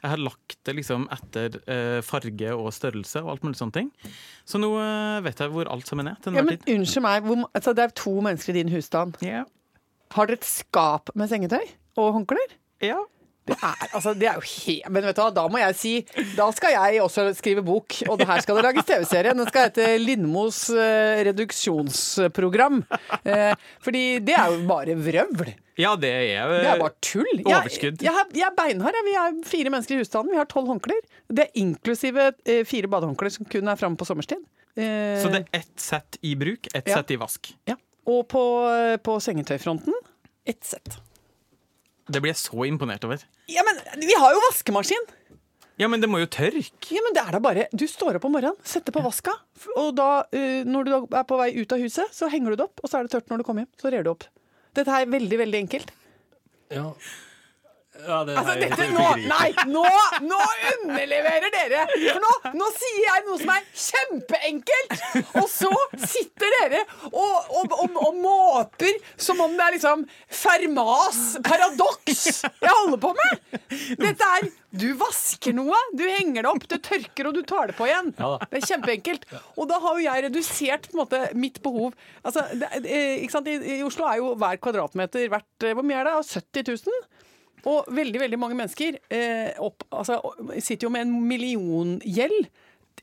Jeg 0.01 0.09
har 0.13 0.19
lagt 0.19 0.57
det 0.67 0.73
liksom 0.77 1.05
etter 1.11 1.55
eh, 1.67 1.99
farge 2.03 2.51
og 2.55 2.71
størrelse 2.75 3.21
og 3.23 3.31
alt 3.33 3.43
mulig 3.43 3.59
sånne 3.59 3.75
ting. 3.75 3.89
Så 4.47 4.59
nå 4.59 4.69
eh, 4.79 5.19
vet 5.23 5.39
jeg 5.43 5.51
hvor 5.53 5.67
alt 5.71 5.87
sammen 5.87 6.07
er 6.11 6.19
til 6.23 6.35
Ja, 6.35 6.43
men 6.43 6.57
tid. 6.57 6.73
Unnskyld 6.75 7.03
meg, 7.03 7.23
hvor, 7.27 7.45
altså, 7.55 7.73
det 7.75 7.83
er 7.87 7.95
to 7.99 8.13
mennesker 8.23 8.55
i 8.55 8.59
din 8.63 8.71
husstand. 8.73 9.15
Yeah. 9.23 9.45
Har 10.15 10.27
dere 10.27 10.39
et 10.39 10.47
skap 10.47 11.11
med 11.15 11.29
sengetøy 11.31 11.63
og 11.99 12.13
håndklær? 12.19 12.57
ja. 12.83 12.99
Det 13.49 13.57
er, 13.57 13.87
altså, 13.97 14.13
det 14.15 14.27
er 14.29 14.37
jo 14.39 14.45
helt 14.45 14.89
Men 14.93 15.05
vet 15.09 15.17
du 15.17 15.21
hva, 15.23 15.29
da 15.33 15.43
må 15.51 15.59
jeg 15.61 15.75
si 15.79 15.93
Da 16.37 16.45
skal 16.55 16.75
jeg 16.75 17.01
også 17.03 17.25
skrive 17.37 17.63
bok, 17.65 17.95
og 18.09 18.19
det 18.21 18.27
her 18.29 18.41
skal 18.45 18.59
det 18.59 18.65
lages 18.67 18.85
TV-serie. 18.89 19.33
Den 19.37 19.47
skal 19.49 19.67
hete 19.69 19.87
Lindmos 20.03 20.59
eh, 20.69 21.23
reduksjonsprogram. 21.29 22.83
Eh, 23.23 23.53
fordi 23.85 24.03
det 24.25 24.35
er 24.37 24.53
jo 24.53 24.61
bare 24.69 24.95
vrøvl. 24.99 25.51
Ja, 25.79 25.93
det 25.95 26.09
er, 26.11 26.49
Det 26.59 26.67
er 26.73 26.79
bare 26.81 26.95
tull. 27.01 27.29
Jeg, 27.37 27.45
Overskudd. 27.47 28.01
jeg, 28.03 28.11
er- 28.11 28.33
jeg 28.35 28.47
er 28.49 28.55
beinhard. 28.57 28.93
jeg. 28.99 29.05
Vi 29.07 29.13
er 29.15 29.37
fire 29.47 29.69
mennesker 29.71 29.95
i 29.95 29.99
husstanden. 30.01 30.33
Vi 30.33 30.37
har 30.41 30.45
tolv 30.51 30.67
håndklær. 30.67 30.99
Det 31.31 31.45
er 31.47 31.59
inklusive 31.61 32.31
eh, 32.45 32.63
fire 32.67 32.87
badehåndklær 32.91 33.31
som 33.31 33.45
kun 33.47 33.67
er 33.71 33.79
framme 33.79 33.95
på 33.99 34.05
sommerstid. 34.07 34.41
Så 34.79 35.27
det 35.33 35.41
er 35.41 35.59
ett 35.59 35.79
sett 35.81 36.17
i 36.23 36.35
bruk, 36.39 36.67
ett 36.75 36.87
Ja. 36.87 36.99
sett 37.01 37.11
i 37.11 37.17
vask. 37.19 37.49
ja. 37.67 37.75
Og 38.09 38.23
på, 38.31 38.41
på 39.03 39.15
sengetøyfronten 39.21 39.93
ett 40.47 40.63
sett. 40.65 40.95
Det 42.09 42.21
blir 42.23 42.31
jeg 42.31 42.39
så 42.41 42.63
imponert 42.65 43.03
over. 43.05 43.21
Ja, 43.49 43.63
men 43.65 43.79
vi 44.05 44.13
har 44.13 44.35
jo 44.35 44.41
vaskemaskin! 44.49 45.07
Ja, 45.79 45.87
men 45.87 46.01
det 46.03 46.09
må 46.11 46.19
jo 46.19 46.27
tørke. 46.27 46.91
Ja, 46.91 47.01
men 47.05 47.15
det 47.15 47.21
er 47.23 47.37
da 47.37 47.39
bare 47.39 47.69
Du 47.71 47.85
står 47.87 48.17
opp 48.19 48.25
om 48.27 48.33
morgenen, 48.35 48.57
setter 48.67 48.91
på 48.91 49.03
vaska, 49.05 49.31
og 49.79 49.93
da, 49.95 50.09
når 50.67 50.89
du 50.89 50.91
er 51.15 51.23
på 51.29 51.37
vei 51.39 51.53
ut 51.55 51.71
av 51.71 51.79
huset, 51.79 52.11
så 52.15 52.27
henger 52.31 52.51
du 52.51 52.59
det 52.59 52.67
opp, 52.67 52.83
og 52.83 52.91
så 52.91 52.99
er 52.99 53.07
det 53.07 53.13
tørt 53.15 53.31
når 53.31 53.39
du 53.41 53.47
kommer 53.47 53.63
hjem. 53.63 53.71
Så 53.79 53.93
rer 53.93 54.03
du 54.03 54.11
opp. 54.11 54.27
Dette 54.75 54.99
er 54.99 55.09
veldig, 55.09 55.39
veldig 55.39 55.63
enkelt. 55.63 55.95
Ja. 56.75 56.91
Ja, 57.99 58.19
det 58.23 58.35
Altså, 58.37 58.53
dette, 58.59 58.85
nå, 58.93 59.05
nei, 59.27 59.47
nå, 59.67 59.81
nå 60.23 60.37
underleverer 60.73 61.51
dere! 61.51 61.81
For 61.95 62.21
nå, 62.23 62.33
nå 62.59 62.67
sier 62.75 62.99
jeg 63.03 63.23
noe 63.25 63.39
som 63.41 63.51
er 63.55 63.65
kjempeenkelt! 63.85 64.93
Og 65.41 65.47
så 65.51 65.71
sitter 66.05 66.53
dere 66.59 66.83
og, 67.09 67.49
og, 67.59 67.75
og, 67.75 67.97
og 68.05 68.21
måper 68.23 68.98
som 69.21 69.39
om 69.43 69.53
det 69.57 69.65
er 69.65 69.75
liksom 69.75 70.05
Fermas 70.31 71.19
paradoks 71.45 72.23
jeg 72.43 72.71
holder 72.71 73.01
på 73.03 73.11
med! 73.17 73.59
Dette 73.99 74.29
er 74.37 74.49
Du 74.79 74.87
vasker 74.99 75.55
noe, 75.57 75.77
du 75.97 76.03
henger 76.05 76.45
det 76.45 76.51
opp, 76.51 76.65
det 76.69 76.81
tørker, 76.85 77.29
og 77.29 77.37
du 77.37 77.41
tar 77.47 77.71
det 77.71 77.77
på 77.77 77.87
igjen. 77.89 78.11
Det 78.13 78.59
er 78.59 78.67
kjempeenkelt. 78.69 79.25
Og 79.57 79.69
da 79.71 79.79
har 79.81 79.97
jo 79.97 80.05
jeg 80.05 80.25
redusert 80.27 80.89
på 80.89 80.97
en 80.97 81.01
måte 81.01 81.21
mitt 81.33 81.57
behov. 81.65 81.95
Altså, 82.21 82.45
det, 82.53 82.83
ikke 83.23 83.33
sant? 83.33 83.49
I, 83.49 83.79
I 83.79 83.81
Oslo 83.87 84.05
er 84.09 84.19
jo 84.21 84.35
hver 84.39 84.59
kvadratmeter 84.61 85.25
verdt 85.33 85.65
eh, 85.65 85.73
Hvor 85.77 85.85
mye 85.87 85.97
er 86.03 86.11
det? 86.11 86.15
70 86.53 86.69
000? 86.85 87.01
Og 87.67 87.89
veldig 87.91 88.21
veldig 88.21 88.39
mange 88.39 88.55
mennesker 88.55 88.99
eh, 89.11 89.57
opp, 89.59 89.83
altså, 89.91 90.19
sitter 90.61 90.87
jo 90.87 90.93
med 90.93 91.07
en 91.07 91.17
milliongjeld. 91.27 92.47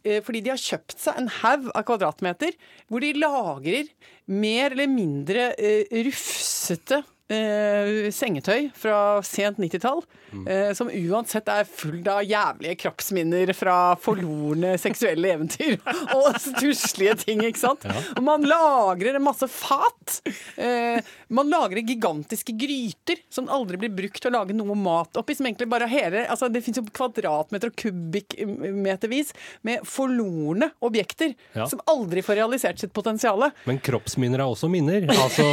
Eh, 0.06 0.22
Fordi 0.24 0.44
de 0.44 0.54
har 0.54 0.62
kjøpt 0.62 0.96
seg 1.02 1.18
en 1.20 1.30
haug 1.42 1.68
av 1.74 1.86
kvadratmeter 1.88 2.56
hvor 2.86 3.02
de 3.04 3.12
lagrer 3.18 3.90
mer 4.30 4.72
eller 4.72 4.90
mindre 4.90 5.50
eh, 5.58 5.84
rufsete 6.06 7.02
eh, 7.32 8.08
sengetøy 8.14 8.68
fra 8.76 9.20
sent 9.26 9.58
90-tall. 9.62 10.02
Eh, 10.46 10.72
som 10.76 10.90
uansett 10.92 11.48
er 11.48 11.64
fullt 11.68 12.08
av 12.12 12.22
jævlige 12.26 12.76
kroppsminner 12.82 13.52
fra 13.56 13.76
forlorne 14.02 14.74
seksuelle 14.80 15.30
eventyr. 15.36 15.78
Og 16.18 16.36
stusslige 16.42 17.14
ting, 17.22 17.42
ikke 17.46 17.62
sant. 17.62 17.86
Og 18.16 18.22
man 18.26 18.44
lagrer 18.46 19.16
en 19.18 19.24
masse 19.26 19.48
fat. 19.50 20.18
Eh, 20.60 20.98
man 21.32 21.50
lagrer 21.50 21.82
gigantiske 21.86 22.52
gryter 22.58 23.22
som 23.32 23.48
aldri 23.52 23.80
blir 23.80 23.94
brukt 23.96 24.20
til 24.22 24.30
å 24.32 24.36
lage 24.40 24.56
noe 24.56 24.76
mat 24.78 25.16
oppi. 25.20 25.36
Som 25.38 25.48
egentlig 25.48 25.70
bare 25.72 25.88
hele, 25.90 26.26
altså 26.30 26.50
Det 26.52 26.62
fins 26.66 26.78
jo 26.80 26.84
kvadratmeter 26.90 27.72
og 27.72 27.78
kubikkmetervis 27.80 29.32
med 29.66 29.86
forlorne 29.88 30.70
objekter 30.84 31.34
Ja. 31.56 31.66
som 31.66 31.80
aldri 31.88 32.22
får 32.22 32.36
realisert 32.42 32.78
sitt 32.82 32.92
potensial. 32.92 33.46
Men 33.64 33.78
kroppsminner 33.82 34.42
er 34.42 34.50
også 34.52 34.68
minner. 34.70 35.06
Altså, 35.16 35.46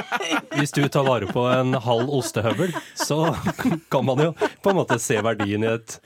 hvis 0.58 0.72
du 0.74 0.82
tar 0.88 1.06
vare 1.14 1.30
på 1.30 1.46
en 1.50 1.78
halv 1.86 2.12
ostehøvel, 2.18 2.74
så 2.98 3.32
kan 3.92 4.06
man 4.06 4.22
jo 4.26 4.30
på 4.34 4.72
en 4.72 4.80
måte 4.82 4.98
se 5.02 5.16
verdien 5.24 5.64
i 5.64 5.70
et 5.72 5.96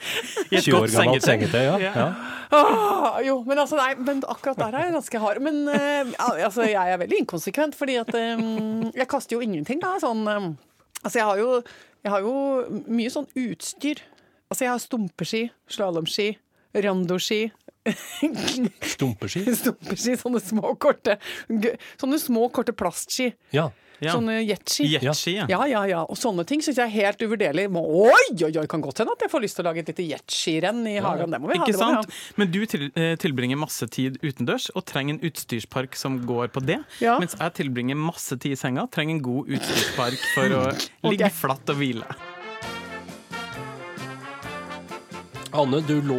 I 0.52 0.60
et 0.60 0.68
20 0.68 0.78
år 0.78 0.94
gammelt 0.94 1.26
sengetøy. 1.26 1.64
Ja. 1.66 1.92
Ja. 1.92 2.08
Ah, 2.54 3.18
jo, 3.24 3.42
men 3.44 3.60
altså, 3.60 3.76
nei, 3.76 3.90
men 4.00 4.22
akkurat 4.24 4.60
der 4.60 4.76
er 4.78 4.88
jeg 4.88 4.96
ganske 4.96 5.20
hard. 5.20 5.42
Men 5.44 5.66
uh, 5.68 6.14
altså, 6.22 6.64
jeg 6.68 6.94
er 6.94 7.02
veldig 7.02 7.24
inkonsekvent, 7.24 7.76
fordi 7.76 7.98
at 8.00 8.14
um, 8.14 8.88
jeg 8.94 9.08
kaster 9.10 9.36
jo 9.36 9.44
ingenting, 9.44 9.82
da. 9.84 9.96
Sånn, 10.00 10.24
um, 10.28 10.54
Altså, 11.04 11.20
jeg 11.20 11.26
har 11.28 11.38
jo, 11.38 11.50
jeg 12.04 12.12
har 12.12 12.24
jo 12.24 12.34
mye 12.90 13.10
sånn 13.12 13.28
utstyr. 13.38 14.02
Altså, 14.48 14.64
jeg 14.64 14.72
har 14.72 14.82
stumpeski, 14.82 15.42
slalåmski, 15.70 16.28
randoski. 16.74 17.42
Stumpeski? 17.88 19.44
Stumpeski, 19.60 20.16
sånne 20.20 20.40
små, 20.44 20.74
korte 20.82 21.14
Sånne 22.00 22.18
små, 22.20 22.48
korte 22.52 22.74
plastski. 22.76 23.30
Ja. 23.54 23.70
Ja. 24.00 24.12
Sånne 24.14 24.36
jetski. 24.46 24.86
Jetski, 24.94 25.32
ja. 25.40 25.46
Ja, 25.50 25.64
ja, 25.66 25.82
ja. 25.90 26.02
Og 26.06 26.16
sånne 26.16 26.44
ting 26.46 26.60
syns 26.62 26.76
jeg 26.78 26.86
er 26.86 26.92
helt 26.94 27.18
uvurderlig. 27.24 27.66
Må- 27.74 27.82
Oi, 27.88 28.28
oi, 28.44 28.52
oi, 28.60 28.66
kan 28.70 28.80
godt 28.84 28.98
hende 29.02 29.12
at 29.16 29.24
jeg 29.26 29.30
får 29.32 29.42
lyst 29.42 29.56
til 29.58 29.64
å 29.64 29.68
lage 29.72 29.82
et 29.82 29.88
lite 29.90 30.06
jetskirenn 30.06 30.86
i 30.86 30.98
hagen. 31.02 31.30
Det 31.34 31.40
må 31.42 31.50
vi 31.50 31.58
ha. 31.58 31.64
Ikke 31.66 31.76
sant? 31.78 32.06
Men 32.38 32.50
du 32.54 32.60
til, 32.66 32.86
eh, 32.94 33.16
tilbringer 33.16 33.56
masse 33.58 33.88
tid 33.90 34.18
utendørs 34.22 34.70
og 34.76 34.84
trenger 34.86 35.14
en 35.18 35.20
utstyrspark 35.30 35.96
som 35.96 36.20
går 36.26 36.48
på 36.54 36.64
det. 36.64 36.78
Mens 37.18 37.34
jeg 37.38 37.54
tilbringer 37.54 37.96
masse 37.96 38.38
tid 38.38 38.52
i 38.52 38.60
senga, 38.60 38.86
trenger 38.90 39.16
en 39.16 39.22
god 39.22 39.48
utstyrspark 39.48 40.18
for 40.34 40.48
å 40.48 40.64
ligge 41.10 41.30
flatt 41.32 41.68
og 41.68 41.76
hvile. 41.82 42.04
Anne, 45.56 45.80
du 45.86 45.94
lå 46.04 46.18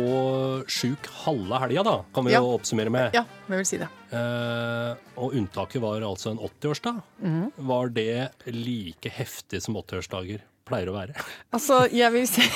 sjuk 0.70 1.06
halve 1.26 1.60
helga, 1.62 1.84
da, 1.86 1.96
kan 2.16 2.26
vi 2.26 2.32
Ja. 2.34 2.40
jo 2.42 2.56
oppsummere 2.58 2.90
med. 2.90 3.14
Ja, 3.14 3.26
vi 3.48 3.56
vil 3.60 3.66
si 3.66 3.78
det. 3.78 3.88
Eh, 4.12 4.96
og 5.18 5.34
unntaket 5.38 5.82
var 5.82 6.02
altså 6.02 6.32
en 6.32 6.40
80-årsdag. 6.40 7.02
Mm. 7.22 7.52
Var 7.58 7.90
det 7.90 8.32
like 8.48 9.10
heftig 9.14 9.62
som 9.62 9.76
80-årsdager 9.78 10.42
pleier 10.66 10.90
å 10.90 10.96
være? 10.98 11.14
Altså, 11.54 11.88
jeg 11.94 12.12
vil 12.14 12.28
si 12.30 12.42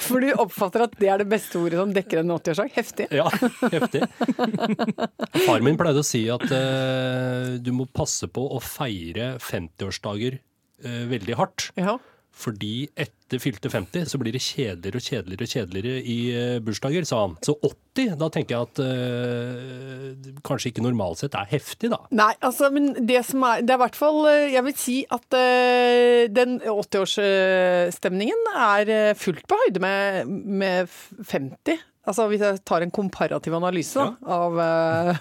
For 0.00 0.20
du 0.22 0.30
oppfatter 0.40 0.80
at 0.86 0.94
det 0.98 1.08
er 1.12 1.18
det 1.22 1.28
beste 1.28 1.58
ordet 1.60 1.78
som 1.78 1.92
dekker 1.94 2.22
en 2.22 2.30
80-årsdag? 2.34 2.70
Heftig? 2.74 3.06
Ja, 3.12 3.28
heftig. 3.70 4.02
Far 5.46 5.60
min 5.62 5.76
pleide 5.78 6.00
å 6.00 6.06
si 6.06 6.24
at 6.32 6.42
eh, 6.50 7.58
du 7.60 7.70
må 7.76 7.86
passe 7.86 8.26
på 8.32 8.46
å 8.56 8.60
feire 8.64 9.34
50-årsdager 9.38 10.38
eh, 10.40 11.04
veldig 11.10 11.36
hardt. 11.38 11.70
Ja. 11.78 11.98
Fordi 12.32 12.88
etter 12.96 13.18
fylte 13.38 13.70
50 13.70 14.08
så 14.10 14.18
blir 14.18 14.34
det 14.34 14.42
kjedeligere 14.42 14.98
og 14.98 15.04
kjedeligere 15.06 15.46
og 15.46 15.52
kjedeligere 15.54 16.00
i 16.02 16.18
eh, 16.34 16.56
bursdager, 16.64 17.06
sa 17.06 17.20
han. 17.22 17.36
Så 17.46 17.54
80, 17.62 18.16
da 18.18 18.28
tenker 18.32 18.56
jeg 18.56 18.62
at 18.66 18.80
øh, 18.82 20.32
kanskje 20.46 20.72
ikke 20.72 20.84
normalt 20.84 21.22
sett 21.22 21.36
er 21.38 21.46
heftig, 21.52 21.92
da. 21.92 22.00
Nei, 22.16 22.32
altså, 22.42 22.70
men 22.74 22.92
det 23.06 23.22
som 23.28 23.44
er 23.46 23.62
Det 23.62 23.74
er 23.74 23.78
i 23.78 23.84
hvert 23.84 23.98
fall 23.98 24.18
eh, 24.30 24.52
Jeg 24.54 24.64
vil 24.66 24.76
si 24.80 24.96
at 25.12 25.38
øh, 25.38 26.24
den 26.34 26.58
80-årsstemningen 26.64 28.50
er 28.56 29.14
fullt 29.18 29.46
på 29.46 29.60
høyde 29.62 29.84
med, 29.84 30.34
med 30.64 30.90
50. 31.30 31.86
Altså 32.08 32.24
Hvis 32.30 32.40
jeg 32.40 32.60
tar 32.64 32.84
en 32.84 32.92
komparativ 32.94 33.54
analyse 33.58 34.00
ja. 34.00 34.14
av 34.24 34.56
eh, 34.64 35.18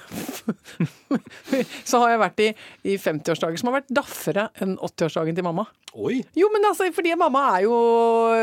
Så 1.89 1.99
har 1.99 2.13
jeg 2.13 2.21
vært 2.21 2.43
i, 2.45 2.47
i 2.87 2.95
50-årsdager 3.01 3.59
som 3.59 3.71
har 3.71 3.81
vært 3.81 3.91
daffere 3.99 4.47
enn 4.63 4.77
80-årsdagen 4.77 5.35
til 5.35 5.45
mamma. 5.45 5.67
Oi! 5.97 6.21
Jo, 6.37 6.47
men 6.53 6.69
altså, 6.69 6.87
fordi 6.95 7.17
mamma 7.19 7.43
er 7.57 7.65
jo 7.67 7.75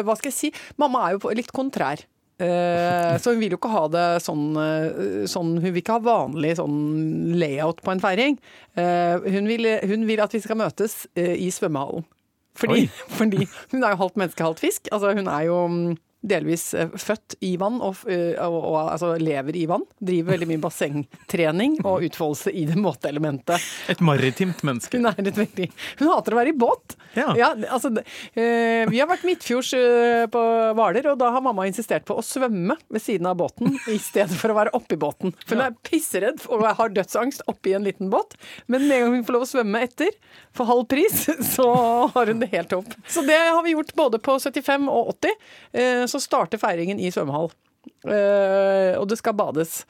Hva 0.05 0.19
skal 0.19 0.33
jeg 0.33 0.39
si? 0.41 0.53
Mamma 0.81 1.07
er 1.07 1.17
jo 1.17 1.33
litt 1.37 1.55
kontrær. 1.55 2.05
Eh, 2.37 3.15
så 3.17 3.33
hun 3.33 3.41
vil 3.41 3.55
jo 3.55 3.57
ikke 3.57 3.73
ha 3.73 3.87
det 3.89 4.05
sånn, 4.21 4.51
eh, 4.61 5.23
sånn 5.25 5.55
Hun 5.57 5.71
vil 5.71 5.81
ikke 5.81 5.95
ha 5.95 6.03
vanlig 6.05 6.51
sånn 6.59 6.77
layout 7.41 7.81
på 7.85 7.95
en 7.95 8.03
feiring. 8.03 8.37
Eh, 8.77 9.31
hun, 9.33 9.49
vil, 9.49 9.71
hun 9.89 10.05
vil 10.09 10.21
at 10.21 10.37
vi 10.37 10.43
skal 10.45 10.61
møtes 10.61 11.07
eh, 11.17 11.33
i 11.41 11.49
svømmehallen. 11.55 12.05
Fordi, 12.57 12.87
fordi 13.19 13.49
hun 13.73 13.81
er 13.81 13.95
jo 13.95 14.03
halvt 14.03 14.21
menneske, 14.21 14.45
halvt 14.45 14.65
fisk. 14.65 14.93
Altså, 14.93 15.15
hun 15.17 15.33
er 15.33 15.47
jo 15.49 15.63
mm, 15.73 15.97
delvis 16.27 16.75
eh, 16.75 16.93
født 16.99 17.37
i 17.47 17.55
vann 17.61 17.79
og, 17.85 18.03
eh, 18.11 18.35
og, 18.43 18.57
og 18.59 18.79
altså, 18.83 19.15
lever 19.21 19.57
i 19.59 19.65
vann. 19.71 19.85
Driver 19.99 20.35
veldig 20.35 20.49
mye 20.53 20.63
bassengtrening 20.63 21.79
og 21.89 22.07
utfoldelse 22.07 22.53
i 22.53 22.67
det 22.69 22.79
måteelementet. 22.81 23.69
Et 23.93 24.03
maritimt 24.05 24.63
menneske. 24.67 24.99
Hun 24.99 25.11
er 25.11 25.33
veldig 25.37 25.71
Hun 26.01 26.11
hater 26.13 26.37
å 26.37 26.41
være 26.41 26.53
i 26.55 26.57
båt. 26.57 26.97
Ja. 27.17 27.31
Ja, 27.39 27.53
altså, 27.73 27.93
eh, 28.35 28.85
vi 28.91 29.01
har 29.01 29.09
vært 29.11 29.27
midtfjords 29.27 29.73
på 30.33 30.43
Hvaler, 30.77 31.11
og 31.13 31.21
da 31.21 31.31
har 31.35 31.45
mamma 31.45 31.67
insistert 31.69 32.07
på 32.09 32.17
å 32.19 32.25
svømme 32.25 32.77
ved 32.93 33.03
siden 33.03 33.29
av 33.31 33.39
båten 33.41 33.77
i 33.93 33.99
stedet 34.03 34.37
for 34.37 34.53
å 34.53 34.59
være 34.59 34.75
oppi 34.77 34.99
båten. 35.01 35.35
For 35.45 35.57
hun 35.57 35.67
er 35.69 35.77
pisseredd 35.87 36.45
og 36.53 36.67
har 36.67 36.93
dødsangst 36.95 37.47
oppi 37.51 37.75
en 37.77 37.87
liten 37.87 38.11
båt. 38.13 38.37
Men 38.67 38.87
med 38.87 38.97
en 38.97 39.07
gang 39.07 39.17
hun 39.17 39.27
får 39.27 39.37
lov 39.37 39.47
å 39.47 39.51
svømme 39.51 39.83
etter, 39.87 40.13
for 40.57 40.69
halv 40.69 40.87
pris, 40.91 41.27
så 41.55 41.69
har 42.15 42.33
hun 42.33 42.43
det 42.43 42.51
helt 42.53 42.73
topp. 42.73 42.97
Så 43.09 43.25
det 43.27 43.39
har 43.39 43.63
vi 43.65 43.75
gjort 43.77 43.95
både 43.99 44.21
på 44.23 44.39
75 44.43 44.89
og 44.93 45.13
80. 45.17 45.37
Eh, 45.73 46.05
så 46.17 46.25
starter 46.25 46.61
feiringen 46.63 47.01
i 47.03 47.13
svømmehall. 47.15 47.53
Uh, 48.07 48.99
og 48.99 49.07
det 49.11 49.19
skal 49.21 49.37
bades. 49.39 49.81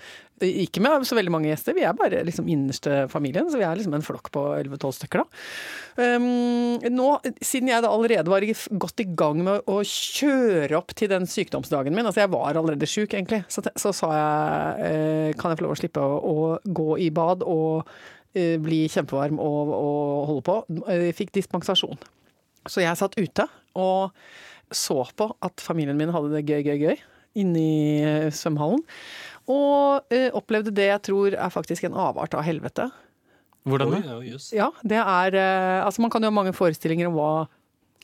Ikke 0.45 0.83
med 0.85 1.07
så 1.09 1.17
veldig 1.17 1.33
mange 1.33 1.49
gjester, 1.49 1.73
vi 1.77 1.85
er 1.89 1.97
bare 1.97 2.21
liksom 2.27 2.49
innerste 2.53 3.07
familien. 3.13 3.49
Så 3.49 3.61
vi 3.61 3.65
er 3.65 3.79
liksom 3.79 3.95
en 3.97 4.05
flokk 4.05 4.29
på 4.35 4.43
11-12 4.59 4.97
stykker, 4.99 5.23
da. 5.23 6.17
Um, 6.21 6.77
nå, 6.93 7.07
siden 7.41 7.71
jeg 7.73 7.85
da 7.85 7.93
allerede 7.93 8.33
var 8.33 8.45
godt 8.85 9.01
i 9.01 9.09
gang 9.17 9.41
med 9.47 9.71
å 9.73 9.79
kjøre 9.89 10.77
opp 10.77 10.93
til 10.97 11.09
den 11.13 11.25
sykdomsdagen 11.31 11.97
min, 11.97 12.05
altså 12.05 12.27
jeg 12.27 12.35
var 12.35 12.61
allerede 12.61 12.89
sjuk 12.91 13.17
egentlig, 13.17 13.47
så, 13.49 13.65
så 13.81 13.95
sa 13.97 14.11
jeg 14.13 14.83
uh, 14.83 15.31
kan 15.41 15.55
jeg 15.55 15.63
få 15.63 15.67
lov 15.67 15.77
å 15.77 15.81
slippe 15.81 16.05
å, 16.05 16.19
å 16.21 16.75
gå 16.83 16.91
i 17.07 17.09
bad 17.17 17.47
og 17.47 17.89
uh, 17.89 18.57
bli 18.67 18.85
kjempevarm 18.93 19.41
og, 19.41 19.73
og 19.79 20.27
holde 20.33 20.47
på. 20.51 20.59
Jeg 20.93 21.17
fikk 21.17 21.33
dispensasjon. 21.39 21.97
Så 22.67 22.83
jeg 22.83 22.99
satt 22.99 23.17
ute 23.17 23.47
og 23.79 24.13
så 24.75 25.03
på 25.17 25.31
at 25.47 25.63
familien 25.63 25.99
min 25.99 26.13
hadde 26.15 26.33
det 26.35 26.47
gøy, 26.49 26.63
gøy, 26.67 26.79
gøy 26.89 26.97
inne 27.37 27.61
i 27.61 27.81
eh, 28.03 28.29
svømmehallen. 28.35 28.83
Og 29.53 30.15
eh, 30.15 30.31
opplevde 30.35 30.75
det 30.75 30.89
jeg 30.89 31.03
tror 31.11 31.37
er 31.37 31.53
faktisk 31.53 31.87
en 31.87 31.99
avart 32.07 32.35
av 32.35 32.47
helvete. 32.47 32.89
Hvordan 33.67 33.97
da? 33.99 34.21
ja, 34.55 34.71
det 34.87 34.99
er 35.03 35.35
eh, 35.35 35.81
Altså, 35.83 36.03
man 36.05 36.13
kan 36.15 36.23
jo 36.23 36.31
ha 36.31 36.35
mange 36.35 36.55
forestillinger 36.55 37.11
om 37.11 37.19
hva 37.19 37.33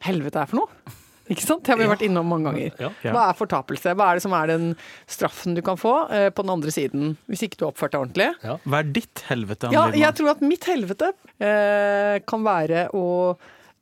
helvete 0.02 0.42
er 0.42 0.50
for 0.50 0.62
noe. 0.62 0.98
Ikke 1.32 1.44
sant? 1.44 1.62
Det 1.64 1.70
har 1.70 1.78
vi 1.78 1.86
vært 1.86 2.02
innom 2.04 2.26
mange 2.28 2.50
ganger. 2.50 2.72
Ja. 2.82 2.90
Ja. 3.06 3.12
Hva 3.14 3.24
er 3.30 3.36
fortapelse? 3.38 3.94
Hva 3.96 4.10
er 4.10 4.18
det 4.18 4.24
som 4.24 4.34
er 4.36 4.50
den 4.50 4.72
straffen 5.10 5.54
du 5.56 5.62
kan 5.64 5.78
få 5.80 5.94
eh, 6.12 6.28
på 6.34 6.44
den 6.44 6.52
andre 6.56 6.74
siden, 6.74 7.14
hvis 7.30 7.44
ikke 7.46 7.60
du 7.60 7.64
har 7.66 7.72
oppført 7.72 7.94
deg 7.94 8.02
ordentlig? 8.02 8.28
Hva 8.42 8.82
er 8.82 8.90
ditt 8.98 9.22
helvete? 9.30 9.70
Anne 9.70 9.78
Ja, 9.78 10.02
jeg 10.08 10.18
tror 10.18 10.32
at 10.34 10.42
mitt 10.44 10.66
helvete 10.68 11.12
eh, 11.38 12.18
kan 12.26 12.44
være 12.44 12.88
å 12.98 13.04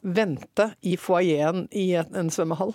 vente 0.03 0.71
i 0.83 0.97
foajeen 1.01 1.67
i 1.77 1.93
en, 2.01 2.15
en 2.17 2.31
svømmehall. 2.33 2.73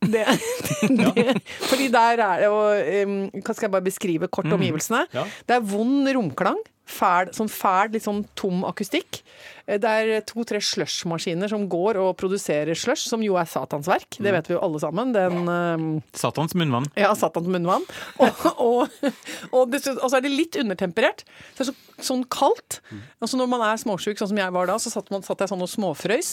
Det, 0.00 0.24
det, 1.00 1.40
fordi 1.64 1.88
der 1.92 2.20
er 2.22 2.40
det 2.40 2.48
jo 2.48 3.52
skal 3.52 3.66
jeg 3.66 3.72
bare 3.72 3.86
beskrive 3.86 4.28
kort 4.28 4.50
omgivelsene? 4.52 5.06
Ja. 5.14 5.24
Det 5.48 5.56
er 5.56 5.64
vond 5.64 6.08
romklang. 6.16 6.60
Fæl, 6.90 7.30
sånn 7.36 7.48
fæl, 7.52 7.92
litt 7.94 8.04
sånn 8.06 8.24
tom 8.38 8.64
akustikk. 8.68 9.20
Eh, 9.66 9.78
Det 9.78 9.86
er 9.90 10.24
to-tre 10.26 10.58
slushmaskiner 10.58 11.48
som 11.52 11.68
går 11.70 11.96
og 12.02 12.16
produserer 12.18 12.74
slush, 12.74 13.06
som 13.08 13.22
jo 13.22 13.36
er 13.38 13.46
Satans 13.46 13.86
verk. 13.86 14.18
Det 14.18 14.32
vet 14.34 14.48
vi 14.50 14.56
jo 14.56 14.62
alle 14.66 14.80
sammen. 14.82 15.12
Den 15.14 15.46
um, 15.46 15.84
Satans 16.12 16.56
munnvann. 16.58 16.88
ja, 16.98 17.12
Satans 17.14 17.46
munnvann. 17.46 17.86
Og, 18.20 18.42
og, 18.60 19.12
og, 19.52 19.70
dessuten- 19.72 20.02
og 20.02 20.10
så 20.10 20.18
er 20.18 20.24
det 20.26 20.32
litt 20.34 20.56
undertemperert. 20.60 21.22
Så 21.54 21.62
det 21.62 21.68
er 21.68 21.70
så, 21.70 21.76
sånn 22.10 22.24
kaldt. 22.32 22.80
Altså 23.22 23.38
Når 23.38 23.48
man 23.52 23.62
er 23.70 23.78
småsjuk, 23.80 24.18
sånn 24.20 24.32
som 24.32 24.40
jeg 24.42 24.52
var 24.56 24.66
da, 24.68 24.76
så 24.82 24.90
satt, 24.92 25.08
man, 25.14 25.22
satt 25.24 25.40
jeg 25.44 25.52
sånn 25.52 25.62
og 25.64 25.70
småfrøys. 25.70 26.32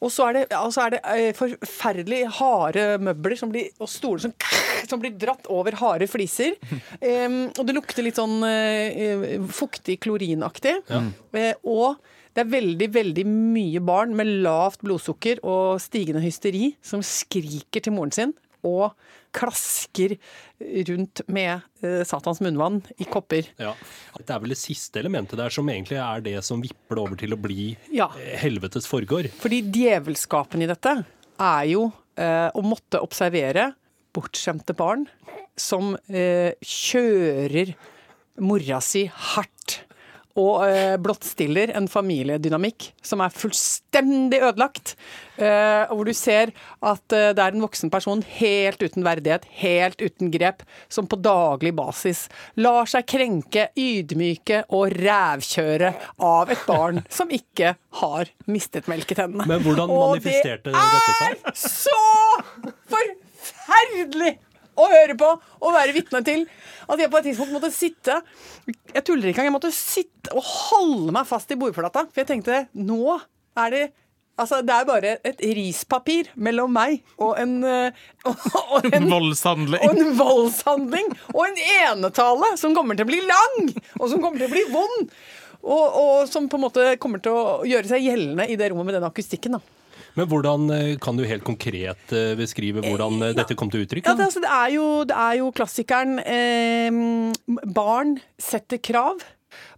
Og 0.00 0.10
så 0.14 0.28
er 0.30 0.38
det, 0.38 0.44
ja, 0.54 0.62
så 0.72 0.86
er 0.86 0.96
det 0.96 1.02
eh, 1.04 1.30
forferdelig 1.38 2.22
harde 2.40 2.86
møbler 3.04 3.36
som 3.38 3.52
blir, 3.52 3.68
og 3.78 3.90
stoler 3.92 4.24
som, 4.26 4.34
som 4.86 5.00
blir 5.02 5.16
dratt 5.18 5.48
over 5.50 5.74
harde 5.80 6.06
fliser. 6.10 6.54
Um, 7.02 7.48
og 7.58 7.64
det 7.66 7.74
lukter 7.76 8.06
litt 8.06 8.20
sånn 8.20 8.38
uh, 8.44 9.48
fuktig, 9.50 9.98
klorinaktig. 10.04 10.76
Eh, 10.88 11.54
og 11.66 11.98
det 12.36 12.44
er 12.44 12.52
veldig, 12.52 12.88
veldig 12.94 13.24
mye 13.26 13.80
barn 13.82 14.12
med 14.14 14.30
lavt 14.44 14.84
blodsukker 14.86 15.40
og 15.42 15.80
stigende 15.82 16.22
hysteri 16.22 16.74
som 16.84 17.02
skriker 17.02 17.82
til 17.82 17.96
moren 17.96 18.14
sin 18.14 18.36
og 18.66 18.92
klasker 19.36 20.16
rundt 20.88 21.20
med 21.30 21.60
uh, 21.84 22.00
Satans 22.06 22.40
munnvann 22.42 22.80
i 22.98 23.06
kopper. 23.06 23.46
Ja. 23.60 23.74
Det 24.18 24.32
er 24.34 24.40
vel 24.42 24.54
det 24.54 24.58
siste 24.58 24.98
elementet 25.02 25.38
der 25.38 25.52
som 25.54 25.68
egentlig 25.70 26.00
er 26.02 26.24
det 26.24 26.36
som 26.46 26.62
vipper 26.62 26.98
det 26.98 27.04
over 27.04 27.20
til 27.20 27.36
å 27.36 27.40
bli 27.40 27.68
Ja. 27.94 28.08
helvetes 28.42 28.88
forgård. 28.90 29.30
Fordi 29.38 29.60
djevelskapen 29.74 30.64
i 30.64 30.70
dette 30.70 30.96
er 31.38 31.68
jo 31.70 31.84
uh, 32.18 32.48
å 32.50 32.64
måtte 32.66 32.98
observere 33.04 33.70
bortskjemte 34.16 34.76
barn 34.78 35.06
som 35.58 35.96
eh, 36.08 36.54
kjører 36.62 37.74
mora 38.38 38.80
si 38.84 39.08
hardt. 39.10 39.84
Og 40.38 40.60
eh, 40.68 40.94
blottstiller 41.02 41.72
en 41.74 41.88
familiedynamikk 41.90 42.92
som 43.02 43.18
er 43.24 43.32
fullstendig 43.34 44.38
ødelagt. 44.46 44.92
Eh, 45.34 45.90
hvor 45.90 46.06
du 46.06 46.12
ser 46.14 46.52
at 46.78 47.14
eh, 47.16 47.32
det 47.34 47.42
er 47.42 47.56
en 47.56 47.64
voksen 47.64 47.90
person 47.90 48.22
helt 48.36 48.78
uten 48.78 49.02
verdighet, 49.02 49.48
helt 49.58 49.98
uten 49.98 50.30
grep, 50.30 50.62
som 50.86 51.10
på 51.10 51.18
daglig 51.18 51.72
basis 51.74 52.28
lar 52.54 52.86
seg 52.86 53.08
krenke, 53.10 53.66
ydmyke 53.74 54.62
og 54.70 54.94
rævkjøre 54.94 55.90
av 56.22 56.54
et 56.54 56.66
barn 56.70 57.02
som 57.10 57.34
ikke 57.34 57.74
har 58.04 58.30
mistet 58.46 58.86
melketennene. 58.86 59.48
Men 59.50 59.64
hvordan 59.66 59.90
Og 59.90 60.04
manifesterte 60.14 60.70
dette 60.70 61.16
seg? 61.18 61.42
Det 61.42 61.56
er 61.56 61.64
så 61.66 61.98
forferdelig 63.68 64.34
å 64.78 64.88
høre 64.92 65.14
på 65.18 65.28
og 65.34 65.74
være 65.74 65.94
vitne 65.96 66.20
til 66.26 66.44
at 66.88 67.00
jeg 67.02 67.10
på 67.10 67.18
et 67.20 67.30
tidspunkt 67.30 67.54
måtte 67.56 67.70
sitte 67.74 68.20
Jeg 68.94 69.02
tuller 69.04 69.30
ikke 69.30 69.42
engang. 69.42 69.48
Jeg 69.50 69.56
måtte 69.56 69.74
sitte 69.74 70.34
og 70.38 70.44
holde 70.46 71.14
meg 71.14 71.26
fast 71.28 71.50
i 71.52 71.58
bordplata. 71.58 72.06
For 72.12 72.22
jeg 72.22 72.30
tenkte 72.30 72.66
nå 72.78 73.18
er 73.58 73.74
det 73.74 73.86
Altså, 74.38 74.60
det 74.62 74.70
er 74.70 74.84
bare 74.86 75.12
et 75.26 75.40
rispapir 75.56 76.28
mellom 76.38 76.70
meg 76.70 77.00
og 77.18 77.32
en, 77.42 77.56
eh, 77.66 77.96
og, 78.22 78.44
og 78.76 78.86
en 78.86 79.08
Voldshandling. 79.10 79.82
og 79.82 79.96
en 79.98 80.12
voldshandling 80.14 81.08
og 81.32 81.40
en 81.42 81.58
enetale 81.64 82.52
som 82.60 82.76
kommer 82.76 82.94
til 82.94 83.08
å 83.08 83.10
bli 83.10 83.18
lang, 83.24 83.72
og 83.98 84.04
som 84.12 84.22
kommer 84.22 84.38
til 84.38 84.46
å 84.46 84.52
bli 84.52 84.62
vond. 84.70 85.10
Og, 85.58 85.82
og 85.90 86.30
som 86.30 86.46
på 86.46 86.54
en 86.54 86.64
måte 86.68 86.86
kommer 87.02 87.18
til 87.24 87.34
å 87.34 87.66
gjøre 87.66 87.90
seg 87.90 88.06
gjeldende 88.06 88.46
i 88.46 88.54
det 88.60 88.70
rommet 88.70 88.92
med 88.92 89.00
den 89.00 89.08
akustikken. 89.10 89.58
da. 89.58 89.77
Men 90.16 90.28
hvordan 90.30 90.68
eh, 90.74 90.92
kan 91.02 91.18
du 91.18 91.24
helt 91.28 91.44
konkret 91.46 92.14
eh, 92.14 92.34
beskrive 92.38 92.84
hvordan 92.84 93.20
ja. 93.22 93.32
dette 93.42 93.56
kom 93.58 93.72
til 93.72 93.84
uttrykk? 93.86 94.06
Ja, 94.08 94.16
det, 94.18 94.28
altså, 94.30 94.44
det, 94.44 94.52
er 94.52 94.76
jo, 94.76 94.86
det 95.08 95.18
er 95.18 95.40
jo 95.40 95.50
klassikeren 95.54 96.20
eh, 96.24 97.66
Barn 97.74 98.16
setter 98.40 98.80
krav. 98.82 99.24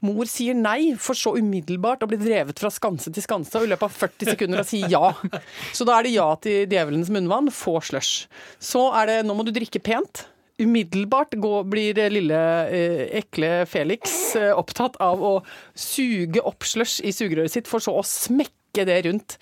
Mor 0.05 0.29
sier 0.29 0.57
nei, 0.57 0.95
for 1.01 1.19
så 1.19 1.35
umiddelbart 1.37 2.03
å 2.05 2.09
bli 2.11 2.19
drevet 2.21 2.59
fra 2.61 2.71
skanse 2.73 3.13
til 3.15 3.25
skanse 3.25 3.61
og 3.61 3.67
i 3.67 3.71
løpet 3.71 3.87
av 3.87 3.97
40 4.01 4.33
sekunder 4.33 4.63
å 4.63 4.67
si 4.67 4.83
ja. 4.91 5.13
Så 5.77 5.87
da 5.89 5.99
er 5.99 6.07
det 6.07 6.15
ja 6.17 6.29
til 6.43 6.67
djevelens 6.71 7.13
munnvann, 7.13 7.53
få 7.55 7.79
slush. 7.85 8.27
Så 8.59 8.89
er 8.97 9.11
det 9.11 9.19
nå 9.29 9.37
må 9.37 9.47
du 9.47 9.53
drikke 9.55 9.83
pent. 9.85 10.25
Umiddelbart 10.61 11.37
går, 11.41 11.65
blir 11.73 12.01
lille 12.13 12.41
eh, 12.69 13.05
ekle 13.23 13.65
Felix 13.69 14.35
eh, 14.37 14.51
opptatt 14.53 14.99
av 15.01 15.23
å 15.25 15.35
suge 15.73 16.43
opp 16.45 16.67
slush 16.69 17.01
i 17.01 17.15
sugerøret 17.17 17.55
sitt, 17.55 17.71
for 17.71 17.81
så 17.81 17.95
å 17.97 18.05
smekke 18.05 18.85
det 18.89 18.99
rundt. 19.09 19.39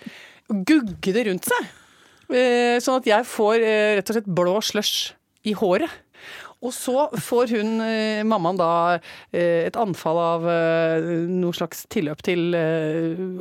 Gugge 0.49 1.13
det 1.13 1.27
rundt 1.29 1.49
seg. 1.49 1.71
Eh, 2.29 2.77
sånn 2.85 3.01
at 3.01 3.09
jeg 3.09 3.25
får 3.29 3.63
eh, 3.65 3.95
rett 3.99 4.11
og 4.11 4.19
slett 4.19 4.29
blå 4.39 4.59
slush 4.65 5.13
i 5.49 5.55
håret. 5.57 5.93
Og 6.59 6.73
så 6.75 7.07
får 7.23 7.53
hun, 7.55 7.77
eh, 7.85 8.25
mammaen 8.27 8.59
da, 8.59 8.71
et 9.31 9.77
anfall 9.79 10.19
av 10.19 10.47
noe 11.31 11.55
slags 11.55 11.85
tilløp 11.93 12.25
til 12.27 12.57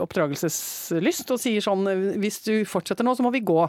oppdragelseslyst, 0.04 1.34
og 1.34 1.42
sier 1.42 1.66
sånn 1.66 1.90
Hvis 2.22 2.44
du 2.46 2.62
fortsetter 2.70 3.08
nå, 3.08 3.16
så 3.18 3.26
må 3.26 3.34
vi 3.34 3.42
gå. 3.42 3.64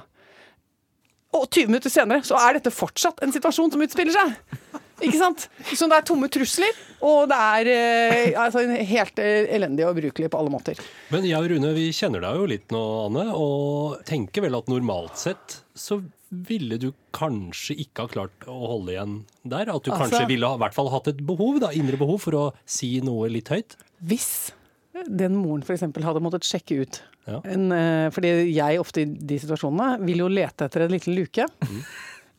Og 1.39 1.49
20 1.49 1.73
minutter 1.73 1.93
senere 1.93 2.25
så 2.25 2.37
er 2.41 2.59
dette 2.59 2.75
fortsatt 2.75 3.23
en 3.25 3.33
situasjon 3.33 3.73
som 3.73 3.83
utspiller 3.85 4.13
seg. 4.13 4.85
Ikke 5.05 5.19
sant? 5.21 5.47
Så 5.71 5.87
det 5.91 5.97
er 6.01 6.07
tomme 6.09 6.29
trusler, 6.33 6.75
og 7.07 7.29
det 7.31 7.39
er 7.39 7.71
eh, 7.73 8.39
altså, 8.41 8.65
helt 8.91 9.21
eh, 9.23 9.47
elendig 9.55 9.85
og 9.87 9.95
ubrukelig 9.97 10.31
på 10.33 10.41
alle 10.41 10.51
måter. 10.51 10.81
Men 11.15 11.27
jeg 11.29 11.39
og 11.39 11.51
Rune 11.53 11.73
vi 11.77 11.89
kjenner 11.95 12.25
deg 12.25 12.39
jo 12.41 12.49
litt 12.51 12.75
nå, 12.75 12.83
Anne, 13.07 13.27
og 13.39 14.01
tenker 14.09 14.43
vel 14.47 14.59
at 14.59 14.71
normalt 14.73 15.19
sett 15.21 15.61
så 15.79 16.01
ville 16.29 16.77
du 16.83 16.91
kanskje 17.17 17.77
ikke 17.85 18.05
ha 18.05 18.11
klart 18.13 18.49
å 18.51 18.57
holde 18.75 18.93
igjen 18.97 19.15
der? 19.49 19.71
At 19.73 19.85
du 19.87 19.93
Altså- 19.93 20.03
kanskje 20.11 20.27
ville 20.29 20.47
ha 20.51 20.59
i 20.59 20.63
hvert 20.65 20.75
fall 20.77 20.91
hatt 20.93 21.09
et 21.09 21.23
behov, 21.25 21.61
da, 21.63 21.71
indre 21.73 21.97
behov 21.97 22.21
for 22.27 22.33
å 22.37 22.45
si 22.67 22.99
noe 23.01 23.31
litt 23.33 23.49
høyt? 23.55 23.79
Hvis 24.05 24.51
den 25.07 25.37
moren 25.39 25.63
f.eks. 25.63 25.87
hadde 25.87 26.21
måttet 26.25 26.43
sjekke 26.45 26.83
ut 26.83 27.01
Ja. 27.29 27.41
en, 27.45 27.71
eh, 27.73 28.11
Fordi 28.11 28.53
jeg 28.53 28.79
ofte 28.81 29.03
i 29.03 29.05
de 29.05 29.39
situasjonene 29.39 30.01
vil 30.05 30.19
jo 30.25 30.29
lete 30.29 30.65
etter 30.67 30.83
en 30.83 30.91
liten 30.91 31.15
luke. 31.15 31.47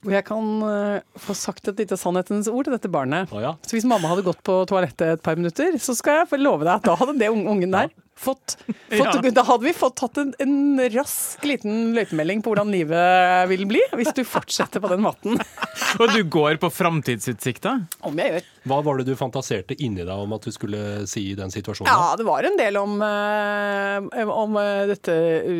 Hvor 0.06 0.16
jeg 0.16 0.26
kan 0.28 0.52
uh, 0.64 1.20
få 1.20 1.36
sagt 1.36 1.68
et 1.68 1.82
lite 1.82 1.98
sannhetens 2.00 2.48
ord 2.52 2.68
til 2.68 2.76
dette 2.76 2.92
barnet. 2.92 3.32
Oh, 3.36 3.42
ja. 3.44 3.56
Så 3.68 3.76
hvis 3.76 3.88
mamma 3.90 4.12
hadde 4.12 4.24
gått 4.28 4.40
på 4.48 4.62
toalettet 4.70 5.18
et 5.18 5.26
par 5.26 5.40
minutter, 5.40 5.76
så 5.82 5.96
skal 5.98 6.22
jeg 6.22 6.30
få 6.32 6.40
love 6.40 6.64
deg 6.64 6.78
at 6.78 6.88
da 6.88 6.96
hadde 7.00 7.18
det 7.20 7.32
ungen 7.34 7.74
der 7.76 7.92
fått, 8.20 8.58
fått 8.92 9.20
Ja. 9.24 9.32
Da 9.32 9.44
hadde 9.48 9.66
vi 9.68 9.74
fått 9.76 9.98
tatt 10.02 10.20
en, 10.22 10.34
en 10.44 10.82
rask 10.94 11.44
liten 11.48 11.94
løypemelding 11.96 12.44
på 12.44 12.54
hvordan 12.54 12.72
livet 12.74 13.50
vil 13.52 13.66
bli, 13.70 13.82
hvis 14.00 14.12
du 14.16 14.24
fortsetter 14.28 14.84
på 14.84 14.92
den 14.92 15.04
måten. 15.06 15.40
Og 16.02 16.14
du 16.14 16.22
går 16.28 16.60
på 16.62 16.72
framtidsutsikta? 16.74 17.76
Om 18.06 18.20
jeg 18.24 18.36
gjør. 18.36 18.50
Hva 18.72 18.82
var 18.86 19.00
det 19.00 19.08
du 19.10 19.16
fantaserte 19.20 19.78
inni 19.80 20.04
deg 20.04 20.14
om 20.14 20.36
at 20.36 20.46
du 20.46 20.54
skulle 20.56 21.06
si 21.10 21.30
i 21.32 21.38
den 21.40 21.54
situasjonen? 21.54 21.92
Ja, 21.92 22.16
det 22.20 22.28
var 22.28 22.46
en 22.48 22.60
del 22.60 22.80
om, 22.82 23.00
uh, 23.04 24.36
om 24.36 24.60
uh, 24.60 24.86
dette 24.90 25.16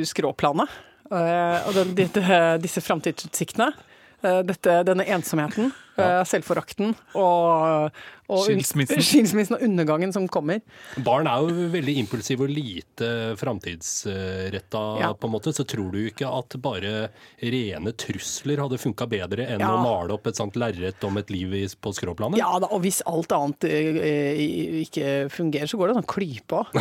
skråplanet. 0.10 0.80
eh, 1.10 1.68
og 1.68 1.74
den, 1.74 1.96
dette, 1.98 2.42
disse 2.62 2.84
framtidsutsiktene. 2.86 3.72
Eh, 4.22 4.42
dette, 4.44 4.84
denne 4.84 5.06
ensomheten, 5.16 5.70
ja. 5.96 6.26
selvforakten 6.28 6.90
og, 7.16 7.88
og 8.28 8.42
Skilsmissen. 8.44 9.00
skilsmissen 9.10 9.56
og 9.56 9.62
undergangen 9.64 10.12
som 10.16 10.28
kommer. 10.32 10.60
Barn 11.06 11.28
er 11.32 11.40
jo 11.46 11.50
veldig 11.72 11.96
impulsive 12.02 12.44
og 12.44 12.50
lite 12.52 13.08
framtidsretta, 13.40 14.82
Ja. 15.00 15.14
på 15.16 15.28
en 15.30 15.34
måte. 15.38 15.54
Så 15.56 15.64
tror 15.68 15.92
du 15.96 16.00
ikke 16.10 16.28
at 16.28 16.56
bare 16.60 17.08
rene 17.40 17.92
trusler 17.96 18.60
hadde 18.64 18.78
funka 18.84 19.08
bedre 19.12 19.44
enn 19.48 19.60
Ja. 19.64 19.72
å 19.72 19.80
male 19.84 20.12
opp 20.18 20.28
et 20.28 20.36
sånt 20.40 20.56
lerret 20.60 21.00
om 21.08 21.16
et 21.22 21.30
liv 21.32 21.48
på 21.80 21.90
skråplanet? 21.96 22.38
Ja 22.44 22.52
da, 22.60 22.68
og 22.76 22.80
hvis 22.84 23.00
alt 23.08 23.32
annet 23.36 23.64
eh, 23.72 24.36
ikke 24.84 25.30
fungerer, 25.32 25.68
så 25.72 25.80
går 25.80 25.86
det 25.88 25.96
an 25.96 26.04
å 26.04 26.12
klype 26.12 26.54
òg. 26.60 26.68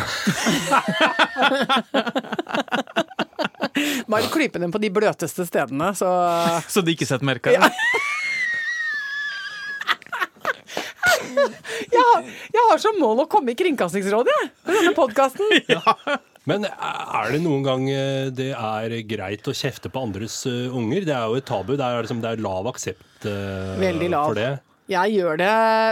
Bare 4.09 4.29
klype 4.33 4.59
dem 4.61 4.71
på 4.73 4.81
de 4.81 4.89
bløteste 4.93 5.45
stedene, 5.47 5.91
så 5.97 6.09
Så 6.73 6.81
de 6.85 6.95
ikke 6.95 7.07
setter 7.09 7.25
merka? 7.27 7.53
Ja. 7.53 7.69
jeg 11.89 12.03
har, 12.09 12.25
jeg 12.53 12.65
har 12.71 12.81
som 12.81 12.97
mål 13.01 13.23
å 13.23 13.29
komme 13.31 13.53
i 13.53 13.57
Kringkastingsrådet, 13.59 14.33
jeg, 14.33 14.51
med 14.67 14.79
denne 14.79 14.95
podkasten. 14.97 15.55
Men 16.49 16.65
er 16.65 17.33
det 17.33 17.41
noen 17.43 17.65
gang 17.65 17.83
eh, 17.91 18.29
det 18.33 18.51
er 18.55 18.95
greit 19.05 19.45
å 19.49 19.53
kjefte 19.53 19.91
på 19.93 20.01
andres 20.01 20.39
eh, 20.49 20.71
unger? 20.73 21.05
Det 21.05 21.13
er 21.13 21.27
jo 21.29 21.37
et 21.37 21.45
tabu. 21.45 21.75
Det 21.77 21.85
er, 21.85 21.99
liksom, 22.05 22.21
det 22.23 22.31
er 22.31 22.41
lav 22.41 22.69
aksept 22.71 23.27
uh, 23.27 23.75
Veldig 23.81 24.09
lav. 24.15 24.31
for 24.31 24.39
det. 24.39 24.47
Jeg 24.89 25.19
gjør 25.19 25.37
det 25.43 25.51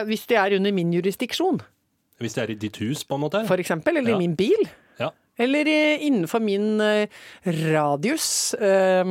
hvis 0.10 0.24
det 0.32 0.40
er 0.42 0.56
under 0.58 0.74
min 0.74 0.94
jurisdiksjon, 0.96 1.60
Hvis 2.24 2.34
det 2.34 2.42
er 2.48 2.54
i 2.56 2.58
ditt 2.58 2.80
hus, 2.82 3.04
på 3.06 3.20
en 3.20 3.22
måte. 3.28 3.44
for 3.46 3.62
eksempel, 3.62 4.00
eller 4.00 4.16
Ja. 4.16 4.18
i 4.18 4.24
min 4.24 4.34
bil. 4.40 4.64
Eller 5.38 5.70
eh, 5.70 6.06
innenfor 6.08 6.42
min 6.42 6.82
eh, 6.82 7.08
radius, 7.46 8.54
eh, 8.54 9.06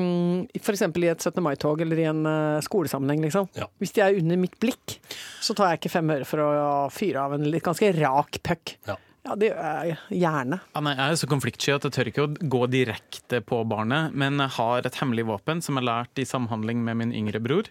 f.eks. 0.58 0.82
i 0.82 1.08
et 1.12 1.22
17. 1.22 1.42
mai-tog 1.44 1.80
eller 1.84 2.02
i 2.02 2.08
en 2.10 2.26
skolesammenheng. 2.66 3.22
liksom. 3.26 3.48
Ja. 3.58 3.70
Hvis 3.82 3.94
de 3.96 4.04
er 4.04 4.18
under 4.18 4.40
mitt 4.40 4.58
blikk, 4.62 4.98
så 5.40 5.54
tar 5.54 5.72
jeg 5.72 5.82
ikke 5.82 5.94
fem 5.96 6.14
øre 6.16 6.28
for 6.28 6.42
å 6.42 6.70
fyre 6.92 7.22
av 7.22 7.36
en 7.36 7.46
litt 7.46 7.66
ganske 7.66 7.92
rak 8.00 8.40
puck. 8.42 8.76
Ja. 8.88 8.98
Ja, 9.26 9.34
det 9.34 9.48
gjør 9.48 9.58
jeg 9.58 10.20
gjerne. 10.22 10.60
Ja, 10.70 10.80
nei, 10.86 10.92
jeg 10.94 11.14
er 11.14 11.18
så 11.18 11.28
konfliktsky 11.30 11.72
at 11.74 11.86
jeg 11.88 11.94
tør 11.96 12.10
ikke 12.12 12.26
å 12.28 12.48
gå 12.54 12.60
direkte 12.70 13.40
på 13.42 13.58
barnet, 13.66 14.14
men 14.14 14.38
jeg 14.44 14.54
har 14.54 14.86
et 14.86 14.98
hemmelig 15.00 15.26
våpen 15.26 15.62
som 15.64 15.74
jeg 15.74 15.82
har 15.82 15.88
lært 15.88 16.22
i 16.22 16.26
samhandling 16.28 16.84
med 16.86 17.00
min 17.00 17.14
yngre 17.16 17.42
bror, 17.42 17.70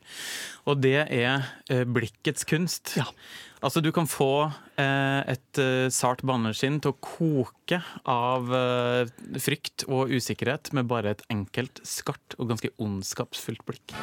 og 0.68 0.84
det 0.84 1.06
er 1.06 1.48
eh, 1.72 1.86
blikkets 1.88 2.44
kunst. 2.50 2.98
Altså, 3.64 3.80
du 3.80 3.90
kan 3.96 4.10
få 4.10 4.50
eh, 4.82 5.22
et 5.32 5.62
eh, 5.64 5.88
sart 5.96 6.26
barneskinn 6.28 6.82
til 6.84 6.92
å 6.92 7.00
koke 7.00 7.80
av 8.04 8.52
frykt 9.42 9.88
og 9.88 10.12
usikkerhet 10.12 10.74
med 10.76 10.92
bare 10.92 11.16
et 11.16 11.26
enkelt, 11.32 11.80
skarpt 11.88 12.36
og 12.36 12.52
ganske 12.52 12.76
ondskapsfullt 12.84 13.64
blikk. 13.70 13.96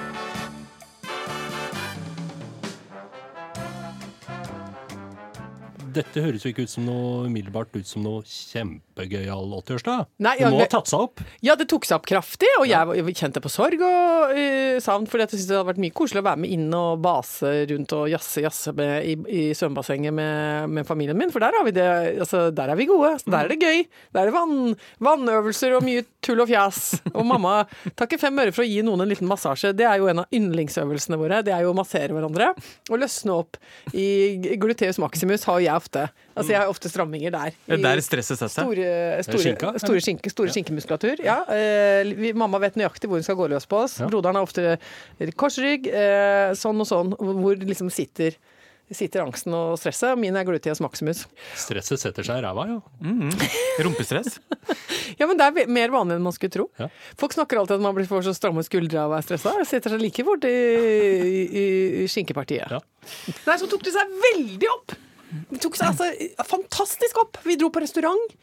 Dette 5.92 6.22
høres 6.24 6.44
jo 6.44 6.52
ikke 6.52 6.66
ut 6.66 6.72
som 6.72 6.86
noe 6.86 7.26
umiddelbart 7.28 7.74
ut 7.76 7.88
som 7.88 8.04
noe 8.04 8.22
kjempegøyal 8.26 9.52
80-årsdag. 9.58 10.06
Nei, 10.24 10.34
Det 10.38 10.44
ja, 10.46 10.50
må 10.52 10.60
ha 10.62 10.68
tatt 10.70 10.90
seg 10.90 11.04
opp. 11.06 11.22
Ja, 11.44 11.56
det 11.58 11.68
tok 11.70 11.86
seg 11.88 11.98
opp 11.98 12.08
kraftig, 12.08 12.48
og 12.60 12.66
jeg 12.68 12.96
jeg 13.02 13.16
kjente 13.18 13.42
på 13.42 13.50
sorg 13.52 13.82
og 13.84 14.32
uh, 14.36 14.78
savn. 14.82 15.08
For 15.10 15.22
jeg 15.22 15.32
syntes 15.32 15.48
det 15.50 15.56
hadde 15.58 15.68
vært 15.72 15.82
mye 15.82 15.96
koselig 15.96 16.22
å 16.22 16.26
være 16.28 16.42
med 16.44 16.54
inn 16.54 16.68
og 16.76 17.02
base 17.04 17.52
rundt 17.72 17.94
og 17.96 18.08
jazze 18.12 18.44
jazze 18.44 18.74
med, 18.76 18.92
i, 19.06 19.16
i 19.28 19.42
svømmebassenget 19.56 20.14
med, 20.16 20.72
med 20.78 20.88
familien 20.88 21.18
min. 21.18 21.32
For 21.34 21.44
der, 21.44 21.56
har 21.58 21.66
vi 21.66 21.74
det, 21.76 21.88
altså, 22.24 22.46
der 22.54 22.72
er 22.72 22.80
vi 22.80 22.88
gode. 22.90 23.14
Der 23.26 23.44
er 23.44 23.52
det 23.52 23.60
gøy. 23.60 23.84
Der 24.14 24.24
er 24.24 24.30
det 24.30 24.36
vann, 24.36 24.76
vannøvelser 25.02 25.76
og 25.78 25.86
mye 25.86 26.04
tull 26.24 26.42
og 26.44 26.50
fjas. 26.50 26.82
Og 27.12 27.26
mamma 27.28 27.62
takker 27.98 28.20
fem 28.20 28.38
øre 28.42 28.54
for 28.54 28.64
å 28.64 28.68
gi 28.68 28.80
noen 28.86 29.04
en 29.04 29.10
liten 29.10 29.30
massasje. 29.30 29.74
Det 29.76 29.86
er 29.88 30.00
jo 30.00 30.08
en 30.12 30.24
av 30.24 30.34
yndlingsøvelsene 30.34 31.18
våre. 31.20 31.42
Det 31.46 31.54
er 31.54 31.66
jo 31.66 31.72
å 31.74 31.78
massere 31.78 32.14
hverandre 32.14 32.52
og 32.90 33.00
løsne 33.02 33.36
opp. 33.42 33.58
I 33.96 34.56
gluteus 34.60 35.00
maximus 35.02 35.46
har 35.48 35.62
jeg 35.64 35.81
ofte. 35.82 36.06
Altså 36.32 36.54
jeg 36.54 36.62
har 36.62 36.70
ofte 36.72 36.88
stramminger 36.92 37.34
der. 37.34 37.56
Er 37.68 37.76
I- 37.76 37.82
der 37.82 38.00
stresset 38.06 38.38
setter 38.38 38.54
seg. 38.54 38.62
Store, 38.70 38.94
store, 39.26 39.42
skinka, 39.44 39.72
store, 39.82 40.04
skinke, 40.06 40.32
store 40.32 40.54
skinkemuskulatur. 40.54 41.20
Ja, 41.26 41.40
eh, 41.52 42.06
vi, 42.16 42.32
mamma 42.32 42.62
vet 42.62 42.78
nøyaktig 42.80 43.10
hvor 43.10 43.18
hun 43.20 43.26
skal 43.26 43.36
gå 43.42 43.50
løs 43.52 43.66
på 43.68 43.82
oss. 43.84 43.98
Ja. 44.00 44.06
Broderen 44.08 44.38
har 44.40 44.46
ofte 44.46 44.78
korsrygg, 45.36 45.90
eh, 45.90 46.54
sånn 46.58 46.80
og 46.80 46.88
sånn, 46.88 47.12
hvor 47.18 47.58
liksom 47.60 47.90
sitter, 47.92 48.38
sitter 48.92 49.22
angsten 49.24 49.54
og 49.56 49.78
stresset. 49.80 50.18
Min 50.20 50.36
er 50.36 50.44
gluteus 50.44 50.80
maximus. 50.84 51.22
Stresset 51.56 52.00
setter 52.02 52.26
seg 52.26 52.42
i 52.42 52.44
ræva, 52.44 52.66
jo. 52.68 52.80
Rumpestress. 53.84 54.38
Ja, 55.20 55.26
men 55.28 55.36
det 55.36 55.44
er 55.44 55.68
mer 55.68 55.90
vanlig 55.92 56.16
enn 56.16 56.22
man 56.24 56.32
skulle 56.32 56.50
tro. 56.54 56.64
Ja. 56.80 56.86
Folk 57.20 57.34
snakker 57.34 57.58
alltid 57.60 57.76
at 57.76 57.82
man 57.84 57.92
blir 57.94 58.06
får 58.08 58.22
så 58.24 58.32
stramme 58.34 58.62
skuldre 58.64 58.96
av 59.02 59.10
å 59.10 59.12
være 59.12 59.26
stressa. 59.26 59.52
Det 59.60 59.66
setter 59.68 59.92
seg 59.92 60.00
like 60.00 60.24
fort 60.24 60.46
i, 60.48 60.52
i, 61.52 61.64
i 62.02 62.06
skinkepartiet. 62.10 62.72
Ja. 62.72 62.80
Nei, 63.44 63.56
så 63.60 63.68
tok 63.70 63.84
det 63.84 63.92
seg 63.94 64.14
veldig 64.24 64.70
opp! 64.72 64.94
Det 65.50 65.62
tok 65.64 65.78
seg 65.78 65.92
altså 65.92 66.44
fantastisk 66.48 67.22
opp. 67.22 67.38
Vi 67.46 67.56
dro 67.60 67.70
på 67.72 67.80
restaurant. 67.82 68.36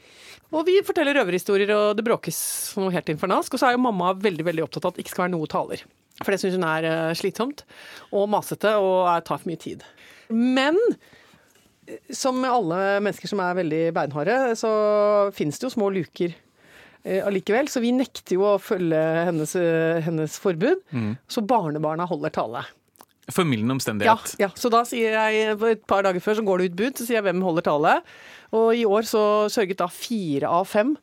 Og 0.49 0.65
vi 0.65 0.80
forteller 0.86 1.13
røverhistorier, 1.19 1.69
og 1.75 1.97
det 1.97 2.06
bråkes 2.08 2.39
noe 2.82 2.93
helt 2.95 3.12
infernalsk. 3.13 3.54
Og 3.54 3.62
så 3.62 3.69
er 3.69 3.75
jo 3.75 3.84
mamma 3.84 4.15
veldig 4.17 4.45
veldig 4.47 4.65
opptatt 4.65 4.88
av 4.88 4.93
at 4.93 4.97
det 4.97 5.06
ikke 5.06 5.13
skal 5.13 5.28
være 5.28 5.36
noe 5.36 5.49
taler. 5.52 5.84
For 6.23 6.34
det 6.34 6.41
syns 6.41 6.58
hun 6.58 6.67
er 6.67 6.88
eh, 6.89 7.13
slitsomt 7.15 7.63
og 8.15 8.28
masete 8.32 8.73
og 8.82 9.08
er, 9.08 9.23
tar 9.28 9.39
for 9.39 9.52
mye 9.52 9.62
tid. 9.62 9.86
Men 10.34 10.75
eh, 11.88 11.99
som 12.12 12.41
med 12.41 12.52
alle 12.52 12.82
mennesker 13.06 13.32
som 13.32 13.43
er 13.45 13.60
veldig 13.62 13.84
beinharde, 13.95 14.39
så 14.60 14.71
finnes 15.38 15.62
det 15.62 15.69
jo 15.69 15.75
små 15.78 15.91
luker 15.95 16.34
eh, 16.34 17.21
allikevel. 17.21 17.69
Så 17.71 17.86
vi 17.86 17.93
nekter 17.95 18.36
jo 18.39 18.49
å 18.49 18.58
følge 18.60 18.99
hennes, 19.30 19.56
hennes 20.10 20.41
forbud. 20.41 20.82
Så 21.30 21.45
barnebarna 21.45 22.10
holder 22.10 22.34
tale. 22.36 22.65
Formildende 23.31 23.71
Ja, 23.71 23.75
omstendighet. 23.77 24.35
ja, 24.39 24.49
så 24.55 24.69
da 24.73 24.83
sier 24.89 25.11
jeg 25.13 25.59
et 25.71 25.83
par 25.87 26.01
dager 26.07 26.19
før 26.23 26.35
så 26.39 26.45
går 26.45 26.57
det 26.63 26.71
ut 26.71 26.77
bud, 26.81 26.93
så 26.97 27.05
sier 27.05 27.19
jeg 27.19 27.27
hvem 27.29 27.41
holder 27.45 27.61
tale. 27.67 27.95
Og 28.57 28.71
i 28.75 28.85
år 28.85 29.05
så 29.05 29.23
sørget 29.53 29.77
da 29.77 29.87
fire 29.87 30.49
av 30.49 30.65
fem 30.65 30.95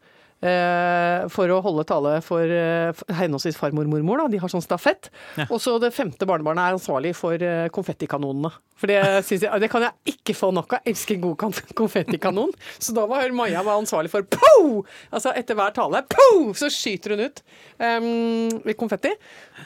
for 1.33 1.51
å 1.51 1.62
holde 1.64 1.87
tale 1.88 2.18
for 2.25 2.44
eh, 2.44 3.05
henholdsvis 3.18 3.57
farmor 3.57 3.88
og 3.88 3.94
mormor. 3.96 4.20
Da. 4.25 4.29
De 4.35 4.40
har 4.42 4.53
sånn 4.53 4.64
stafett. 4.64 5.11
Ja. 5.38 5.49
Og 5.49 5.61
så 5.64 5.79
det 5.83 5.94
femte 5.96 6.29
barnebarnet 6.29 6.68
er 6.68 6.77
ansvarlig 6.77 7.14
for 7.16 7.40
eh, 7.40 7.68
konfettikanonene. 7.75 8.53
For 8.77 8.90
det, 8.92 8.99
jeg, 9.33 9.49
det 9.62 9.70
kan 9.72 9.87
jeg 9.87 10.12
ikke 10.12 10.35
få 10.37 10.51
nok 10.53 10.75
av. 10.77 10.85
Jeg 10.85 10.92
elsker 10.92 11.16
en 11.16 11.22
god 11.25 11.62
konfettikanon. 11.79 12.53
Så 12.77 12.92
da 12.96 13.07
var 13.09 13.33
Maja 13.33 13.62
var 13.64 13.81
ansvarlig 13.81 14.12
for 14.12 14.27
po! 14.29 14.85
Altså 15.09 15.33
etter 15.33 15.57
hver 15.57 15.72
tale, 15.77 16.03
po! 16.12 16.29
Så 16.59 16.68
skyter 16.72 17.14
hun 17.14 17.25
ut 17.25 17.40
um, 17.81 18.75
konfetti. 18.77 19.14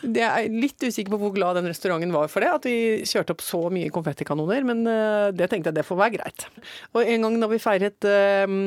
Jeg 0.06 0.28
er 0.28 0.54
litt 0.54 0.78
usikker 0.87 1.11
på 1.11 1.18
hvor 1.24 1.35
glad 1.35 1.59
den 1.59 1.66
restauranten 1.72 2.14
var 2.14 2.30
for 2.30 2.44
det, 2.44 2.52
at 2.54 2.70
vi 2.70 3.02
kjørte 3.09 3.35
opp 3.35 3.42
så 3.42 3.64
mye 3.74 3.90
konfettikanoner, 3.90 4.62
men 4.68 4.87
eh, 4.87 5.26
det 5.35 5.50
tenkte 5.50 5.72
jeg 5.72 5.80
det 5.80 5.87
får 5.88 5.98
være 6.04 6.14
greit. 6.20 6.46
Og 6.94 7.02
en 7.02 7.26
gang 7.26 7.38
da 7.42 7.50
vi 7.50 7.61
feiret 7.62 8.11
um, 8.46 8.62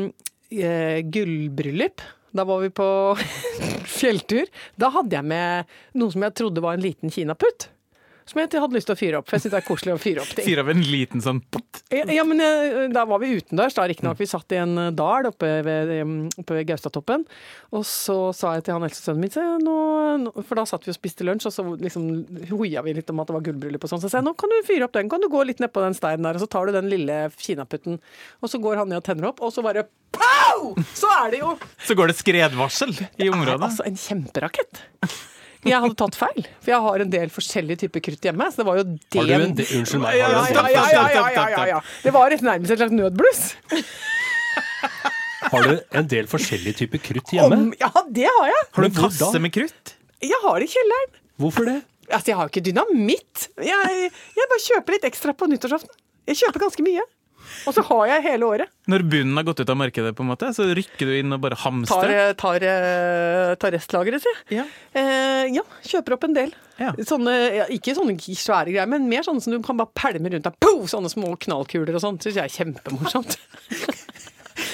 eh, 0.62 1.00
gullbryllup, 1.04 2.04
da 2.34 2.46
var 2.50 2.64
vi 2.64 2.72
på 2.74 2.88
fjelltur, 4.00 4.50
da 4.80 4.90
hadde 4.94 5.18
jeg 5.20 5.30
med 5.30 5.78
noe 6.00 6.14
som 6.14 6.26
jeg 6.26 6.38
trodde 6.40 6.64
var 6.66 6.78
en 6.78 6.86
liten 6.86 7.14
kinaputt. 7.14 7.70
Som 8.30 8.40
jeg 8.40 8.50
hadde 8.56 8.78
lyst 8.78 8.88
til 8.88 8.96
å 8.96 9.00
fyre 9.00 9.20
opp, 9.20 9.28
for 9.28 9.36
jeg 9.36 9.44
syns 9.46 9.54
det 9.56 9.60
er 9.60 9.66
koselig 9.68 9.94
å 9.96 10.00
fyre 10.02 10.24
opp 10.24 10.32
ting. 10.32 10.46
Fyre 10.48 10.64
opp 10.64 10.72
en 10.72 10.84
liten 10.88 11.24
sånn. 11.24 11.42
Ja, 11.92 12.06
ja, 12.08 12.24
men 12.28 12.40
eh, 12.44 12.86
da 12.94 13.04
var 13.10 13.20
vi 13.20 13.34
utendørs, 13.36 13.76
da 13.76 13.86
riktignok. 13.90 14.20
Vi 14.22 14.28
satt 14.30 14.56
i 14.56 14.60
en 14.62 14.78
eh, 14.80 14.92
dal 14.96 15.28
oppe 15.28 15.50
ved, 15.66 15.92
oppe 16.40 16.58
ved 16.58 16.70
Gaustatoppen. 16.70 17.26
Og 17.76 17.84
så 17.88 18.18
sa 18.38 18.54
jeg 18.56 18.68
til 18.68 18.78
han 18.78 18.88
eldste 18.88 19.10
sønnen 19.10 19.26
min, 19.26 19.34
se, 19.34 19.44
nå, 19.64 19.76
nå, 20.24 20.34
for 20.48 20.60
da 20.60 20.66
satt 20.70 20.88
vi 20.88 20.94
og 20.94 21.00
spiste 21.00 21.28
lunsj, 21.28 21.50
og 21.50 21.56
så 21.56 21.68
liksom 21.84 22.08
hoia 22.54 22.86
vi 22.86 22.96
litt 22.96 23.12
om 23.12 23.20
at 23.24 23.30
det 23.30 23.38
var 23.38 23.46
gullbryllup 23.50 23.84
og 23.84 23.92
sånn. 23.92 24.04
Så 24.06 24.12
sa 24.14 24.22
jeg 24.22 24.28
nå 24.30 24.36
kan 24.40 24.54
du 24.54 24.58
fyre 24.68 24.88
opp 24.88 24.96
den, 24.96 25.12
kan 25.12 25.24
du 25.24 25.28
gå 25.34 25.44
litt 25.48 25.60
nedpå 25.64 25.84
den 25.84 25.98
steinen 25.98 26.30
der, 26.30 26.40
og 26.40 26.46
så 26.46 26.52
tar 26.56 26.70
du 26.70 26.78
den 26.78 26.90
lille 26.94 27.20
kinaputten. 27.36 28.00
Og 28.40 28.54
så 28.54 28.62
går 28.64 28.80
han 28.84 28.94
ned 28.94 29.04
og 29.04 29.08
tenner 29.10 29.32
opp, 29.34 29.44
og 29.44 29.52
så 29.56 29.66
bare 29.66 29.86
pow! 30.16 30.74
Så 30.96 31.10
er 31.20 31.36
det 31.36 31.44
jo 31.44 31.54
Så 31.84 31.98
går 31.98 32.12
det 32.12 32.18
skredvarsel 32.22 32.96
i 33.18 33.30
området. 33.34 33.62
Altså 33.68 33.86
en 33.90 34.00
kjemperakett. 34.00 34.84
Jeg 35.72 35.80
hadde 35.80 35.96
tatt 36.00 36.18
feil, 36.20 36.48
for 36.60 36.74
jeg 36.74 36.80
har 36.86 37.04
en 37.06 37.12
del 37.14 37.30
forskjellige 37.32 37.84
typer 37.86 38.04
krutt 38.04 38.26
hjemme. 38.28 38.48
Så 38.52 38.62
det 38.62 38.66
var 38.68 38.80
jo 38.82 38.84
det 38.92 39.20
Har 39.20 39.30
du 39.30 39.34
en 39.36 39.56
del? 39.60 39.70
Unnskyld 39.80 40.02
meg. 40.04 40.18
ja, 40.20 40.28
ja, 40.34 40.42
ja, 40.52 40.66
ja, 40.74 40.84
ja, 40.92 41.24
ja, 41.38 41.46
ja, 41.54 41.64
ja. 41.74 41.80
Det 42.04 42.14
var 42.16 42.36
et 42.36 42.44
nærmest 42.44 42.76
et 42.76 42.82
slags 42.82 42.96
nødbluss. 42.98 43.44
Har 45.54 45.68
du 45.68 45.74
en 46.00 46.08
del 46.12 46.28
forskjellige 46.32 46.80
typer 46.84 47.02
krutt 47.04 47.34
hjemme? 47.36 47.58
Om, 47.58 47.74
ja, 47.80 47.90
det 48.16 48.28
har 48.30 48.52
jeg. 48.52 48.68
Har 48.76 48.86
du 48.86 48.90
en 48.90 48.96
kasse 49.00 49.42
med 49.44 49.54
krutt? 49.56 49.96
Jeg 50.24 50.40
har 50.44 50.60
det 50.60 50.70
i 50.70 50.74
kjelleren. 50.76 51.18
Hvorfor 51.42 51.68
det? 51.68 51.80
Altså, 52.10 52.32
jeg 52.32 52.38
har 52.40 52.48
jo 52.48 52.54
ikke 52.54 52.66
dynamitt. 52.68 53.48
Jeg, 53.64 54.08
jeg 54.38 54.50
bare 54.54 54.64
kjøper 54.68 54.96
litt 54.98 55.08
ekstra 55.10 55.36
på 55.36 55.48
nyttårsaften. 55.52 55.96
Jeg 56.30 56.40
kjøper 56.44 56.64
ganske 56.68 56.86
mye. 56.86 57.04
Og 57.68 57.76
så 57.76 57.84
har 57.88 58.04
jeg 58.12 58.26
hele 58.28 58.50
året. 58.50 58.72
Når 58.92 59.06
bunnen 59.08 59.40
har 59.40 59.46
gått 59.48 59.62
ut 59.64 59.72
av 59.72 59.80
markedet, 59.80 60.12
på 60.18 60.26
en 60.26 60.32
måte, 60.34 60.50
så 60.56 60.68
rykker 60.76 61.10
du 61.10 61.14
inn 61.20 61.36
og 61.36 61.42
bare 61.46 61.58
hamstrer? 61.64 62.34
tar, 62.40 62.60
tar, 62.60 63.56
tar 63.62 63.76
restlageret, 63.78 64.24
si. 64.24 64.34
Ja. 64.58 64.66
Eh, 64.92 65.48
ja, 65.56 65.64
kjøper 65.88 66.18
opp 66.18 66.28
en 66.28 66.36
del. 66.38 66.54
Ja. 66.82 66.92
Sånne, 67.06 67.34
ja, 67.54 67.68
ikke 67.72 67.94
sånne 67.96 68.18
svære 68.20 68.74
greier, 68.74 68.90
men 68.90 69.08
mer 69.12 69.26
sånne 69.26 69.44
som 69.46 69.54
du 69.54 69.62
kan 69.64 69.80
bare 69.80 69.94
pælme 69.96 70.32
rundt 70.34 70.48
deg. 70.50 70.58
Pow! 70.64 70.84
Sånne 70.90 71.12
små 71.12 71.36
knallkuler 71.46 71.96
og 71.96 72.04
sånn. 72.04 72.20
Syns 72.24 72.40
jeg 72.40 72.50
er 72.50 72.56
kjempemorsomt. 72.58 73.38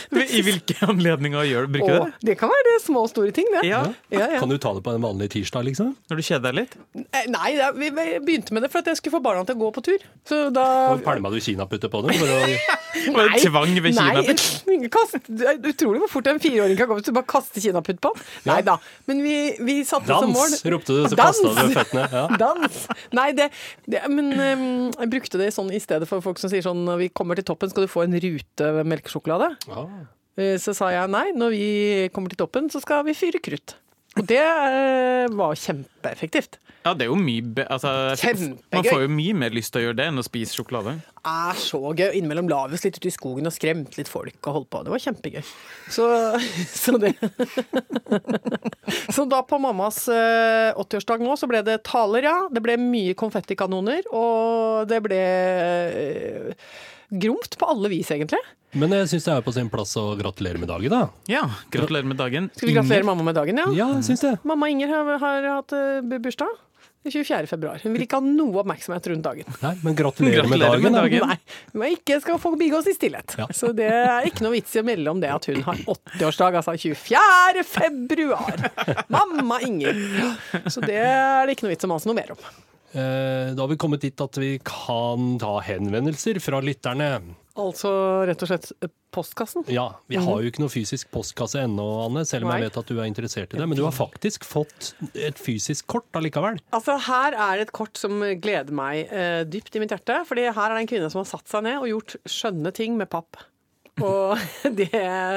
I 0.10 0.41
hvilke 0.41 0.74
anledninger 0.89 1.45
gjør 1.45 1.67
du, 1.67 1.74
bruker 1.78 1.93
du 1.93 2.06
det? 2.08 2.13
det 2.32 2.36
kan 2.39 2.50
være 2.50 2.65
det 2.65 2.76
små 2.82 3.04
og 3.06 3.12
store 3.12 3.34
ting, 3.36 3.50
det. 3.54 3.62
Ja, 3.67 3.84
Ja, 4.10 4.26
ja. 4.34 4.39
Kan 4.41 4.50
du 4.50 4.58
ta 4.62 4.72
det 4.74 4.82
på 4.86 4.93
en 4.95 5.04
vanlig 5.04 5.30
tirsdag, 5.36 5.67
liksom? 5.67 5.91
Når 6.10 6.22
du 6.22 6.24
kjeder 6.26 6.50
deg 6.50 6.58
litt? 6.63 6.78
Eh, 7.13 7.28
Nei, 7.30 7.50
vi 7.78 7.89
begynte 7.93 8.56
med 8.56 8.65
det 8.65 8.72
for 8.74 8.82
at 8.82 8.89
jeg 8.89 8.98
skulle 9.00 9.17
få 9.19 9.22
barna 9.24 9.45
til 9.45 9.58
å 9.58 9.62
gå 9.62 9.69
på 9.76 9.84
tur. 9.86 10.06
Så 10.28 10.39
da 10.56 10.65
Og 10.95 11.04
pælma 11.06 11.30
du 11.34 11.38
kinaputter 11.43 11.91
på 11.93 12.02
dem? 12.06 12.15
For 12.17 12.34
å, 12.34 12.39
nei, 13.19 13.28
det 13.36 13.43
tvang 13.45 13.76
ved 13.86 13.98
kinaputt? 14.00 14.45
Nei, 14.69 14.89
kast, 14.93 15.19
det 15.30 15.48
er 15.54 15.62
utrolig 15.74 16.02
hvor 16.06 16.12
fort 16.17 16.32
en 16.32 16.41
fireåring 16.41 16.80
kan 16.80 16.89
gå 16.89 16.98
hvis 17.00 17.10
du 17.10 17.13
bare 17.15 17.30
kaster 17.30 17.63
kinaputt 17.63 18.02
på. 18.02 18.13
Nei 18.50 18.60
da. 18.65 18.80
Men 19.10 19.22
vi, 19.26 19.36
vi 19.62 19.78
satte 19.88 20.10
som 20.10 20.34
mål 20.34 20.56
dans, 20.56 20.65
ropte 20.74 20.98
du, 20.98 21.04
så 21.06 21.19
Dans! 21.19 21.38
kasta 21.43 21.67
du 21.69 21.76
føttene. 21.78 22.08
Ja. 22.15 22.26
Dans! 22.43 22.82
Nei, 23.19 23.30
det, 23.38 23.50
det 23.86 24.04
Men 24.10 24.34
um, 24.34 24.65
jeg 24.95 25.13
brukte 25.13 25.41
det 25.41 25.52
sånn 25.56 25.69
i 25.76 25.82
stedet 25.84 26.10
for 26.10 26.24
folk 26.26 26.41
som 26.41 26.52
sier 26.52 26.65
sånn 26.65 26.82
når 26.88 27.04
vi 27.06 27.12
kommer 27.13 27.38
til 27.38 27.45
toppen, 27.52 27.69
skal 27.72 27.86
du 27.86 27.91
få 27.91 28.08
en 28.08 28.17
rute 28.19 28.72
melkesjokolade. 28.89 29.54
Ah. 29.69 29.99
Eh, 30.39 30.56
Så 30.62 30.73
sa 30.78 30.89
jeg 30.95 31.12
nei, 31.12 31.28
når 31.36 31.54
vi 31.56 31.67
kommer 32.15 32.32
til 32.32 32.39
toppen, 32.41 32.71
så 32.71 32.82
skal 32.84 33.06
vi 33.08 33.17
fyre 33.17 33.41
krutt. 33.43 33.75
Og 34.17 34.25
det 34.28 34.41
eh, 34.41 35.28
var 35.38 35.54
kjempeeffektivt. 35.60 36.58
Ja, 36.80 36.93
det 36.95 37.06
er 37.06 37.10
jo 37.12 37.17
mye 37.19 37.65
altså, 37.67 37.89
Kjempegøy. 38.17 38.71
Man 38.71 38.86
får 38.88 39.02
jo 39.04 39.10
mye 39.12 39.34
mer 39.38 39.54
lyst 39.54 39.73
til 39.73 39.82
å 39.82 39.84
gjøre 39.84 39.97
det 39.99 40.06
enn 40.10 40.21
å 40.21 40.23
spise 40.25 40.56
sjokolade. 40.56 40.93
er 41.28 41.60
så 41.60 41.80
gøy. 41.91 42.08
Innimellom 42.17 42.47
la 42.49 42.62
vi 42.71 42.78
oss 42.80 42.86
litt 42.88 42.97
ute 42.97 43.10
i 43.12 43.13
skogen 43.13 43.49
og 43.49 43.54
skremte 43.54 43.99
litt 43.99 44.10
folk 44.10 44.39
og 44.47 44.56
holdt 44.56 44.69
på. 44.71 44.82
Det 44.88 44.93
var 44.95 45.04
kjempegøy. 45.04 45.52
Så, 45.91 46.08
så 46.84 46.95
det 47.04 47.13
Så 49.15 49.28
da 49.30 49.41
på 49.45 49.60
mammas 49.62 50.06
eh, 50.08 50.71
80-årsdag 50.80 51.25
nå, 51.28 51.36
så 51.38 51.52
ble 51.52 51.62
det 51.67 51.82
taler, 51.88 52.25
ja. 52.32 52.38
Det 52.49 52.63
ble 52.63 52.80
mye 52.82 53.17
konfettikanoner, 53.19 54.08
og 54.15 54.88
det 54.89 55.04
ble 55.06 55.19
eh, 55.19 56.71
gromt 57.10 57.58
på 57.58 57.69
alle 57.74 57.91
vis, 57.91 58.12
egentlig. 58.13 58.39
Men 58.78 58.93
jeg 58.93 59.10
syns 59.10 59.26
det 59.26 59.34
er 59.34 59.45
på 59.45 59.54
sin 59.56 59.69
plass 59.74 59.95
å 59.98 60.12
gratulere 60.19 60.62
med 60.62 60.69
dagen, 60.69 60.93
da. 60.93 61.02
Ja, 61.32 61.48
gratulerer 61.74 62.06
med 62.06 62.19
dagen. 62.22 62.52
Skal 62.54 62.69
vi 62.69 62.78
gratulere 62.78 63.08
mamma 63.08 63.26
med 63.26 63.38
dagen, 63.39 63.58
ja? 63.58 63.69
Ja, 63.74 63.91
synes 64.06 64.22
det. 64.26 64.36
Mamma 64.45 64.69
Inger 64.69 64.93
har, 64.93 65.13
har 65.24 65.48
hatt 65.56 65.74
eh, 65.74 66.19
bursdag. 66.22 66.54
24. 67.10 67.48
februar. 67.48 67.80
Hun 67.84 67.93
vil 67.95 68.04
ikke 68.04 68.19
ha 68.19 68.24
noe 68.26 68.60
oppmerksomhet 68.60 69.08
rundt 69.10 69.24
dagen. 69.24 69.48
Nei, 69.63 69.72
men 69.86 69.95
gratulerer 69.98 70.50
med 70.52 70.60
dagen. 70.60 70.84
med 70.84 70.93
da. 70.93 71.04
dagen. 71.06 71.32
Nei, 71.32 71.38
men 71.80 71.95
ikke 71.95 72.19
skal 72.22 72.39
forbigås 72.43 72.89
i 72.91 72.95
stillhet. 72.98 73.38
Ja. 73.39 73.48
Så 73.56 73.72
det 73.76 73.88
er 73.88 74.28
ikke 74.28 74.43
noe 74.45 74.58
vits 74.58 74.76
i 74.76 74.82
å 74.84 74.86
melde 74.86 75.13
om 75.13 75.22
det 75.24 75.32
at 75.32 75.48
hun 75.50 75.62
har 75.65 75.80
80-årsdag, 75.95 76.60
altså 76.60 76.76
24. 76.76 77.63
februar. 77.65 78.65
Mamma 79.15 79.62
Inger. 79.65 79.95
Så 80.67 80.84
det 80.84 81.00
er 81.00 81.48
det 81.48 81.56
ikke 81.56 81.69
noe 81.69 81.78
vits 81.78 81.88
å 81.88 81.93
mase 81.93 82.12
noe 82.12 82.19
mer 82.19 82.36
om. 82.36 82.50
Eh, 82.93 83.54
Da 83.56 83.62
har 83.63 83.67
vi 83.69 83.78
kommet 83.78 84.02
dit 84.02 84.21
at 84.21 84.38
vi 84.41 84.58
kan 84.65 85.38
ta 85.41 85.60
henvendelser 85.65 86.39
fra 86.41 86.62
lytterne. 86.63 87.36
Altså 87.60 87.89
rett 88.30 88.41
og 88.45 88.49
slett 88.49 88.71
eh, 88.82 88.89
postkassen. 89.12 89.65
Ja, 89.73 89.88
Vi 90.08 90.15
har 90.21 90.41
jo 90.41 90.49
ikke 90.52 90.62
noe 90.63 90.71
fysisk 90.71 91.10
postkasse 91.13 91.63
ennå, 91.65 91.86
Anne, 92.06 92.23
selv 92.30 92.45
om 92.45 92.52
Nei. 92.54 92.60
jeg 92.62 92.69
vet 92.69 92.80
at 92.82 92.91
du 92.93 92.99
er 92.99 93.10
interessert 93.10 93.54
i 93.54 93.60
det. 93.60 93.67
Men 93.67 93.78
du 93.78 93.84
har 93.84 93.93
faktisk 93.95 94.45
fått 94.47 94.93
et 95.17 95.38
fysisk 95.41 95.88
kort 95.89 96.10
allikevel. 96.17 96.60
Altså 96.73 96.97
Her 97.10 97.34
er 97.36 97.58
det 97.60 97.67
et 97.67 97.75
kort 97.75 97.97
som 97.99 98.21
gleder 98.41 98.71
meg 98.73 99.10
eh, 99.12 99.43
dypt 99.49 99.75
i 99.75 99.84
mitt 99.84 99.93
hjerte. 99.93 100.21
Fordi 100.30 100.47
her 100.49 100.65
er 100.69 100.78
det 100.78 100.86
en 100.86 100.91
kvinne 100.93 101.10
som 101.12 101.23
har 101.23 101.30
satt 101.30 101.49
seg 101.52 101.65
ned 101.67 101.82
og 101.82 101.89
gjort 101.93 102.17
skjønne 102.30 102.73
ting 102.75 102.97
med 102.97 103.10
papp. 103.12 103.38
Og 104.06 104.40
det 104.80 104.90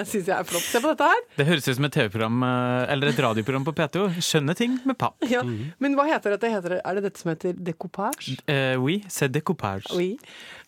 syns 0.08 0.30
jeg 0.30 0.36
er 0.36 0.48
flott. 0.48 0.66
Se 0.66 0.82
på 0.82 0.92
dette 0.92 1.10
her. 1.12 1.22
Det 1.38 1.48
høres 1.48 1.68
ut 1.68 1.78
som 1.78 1.88
et 1.88 1.96
TV-program 1.96 2.46
eh, 2.48 2.92
eller 2.94 3.12
et 3.12 3.22
radioprogram 3.26 3.66
på 3.68 3.76
P2. 3.78 4.06
Skjønne 4.22 4.56
ting 4.58 4.78
med 4.88 4.98
papp. 5.00 5.18
Ja. 5.30 5.44
Men 5.82 5.98
hva 5.98 6.06
heter 6.10 6.36
dette? 6.36 6.50
Heter 6.52 6.76
det? 6.76 6.80
Er 6.86 6.98
det 6.98 7.06
dette 7.08 7.22
som 7.22 7.32
heter 7.32 7.56
decoupage? 7.56 8.38
Uh, 8.46 8.76
oui, 8.82 9.02
c'est 9.08 9.32
decoupage. 9.32 9.90
Oui. 9.96 10.16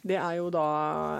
Det 0.04 0.18
er 0.20 0.34
jo 0.36 0.50
da 0.52 0.64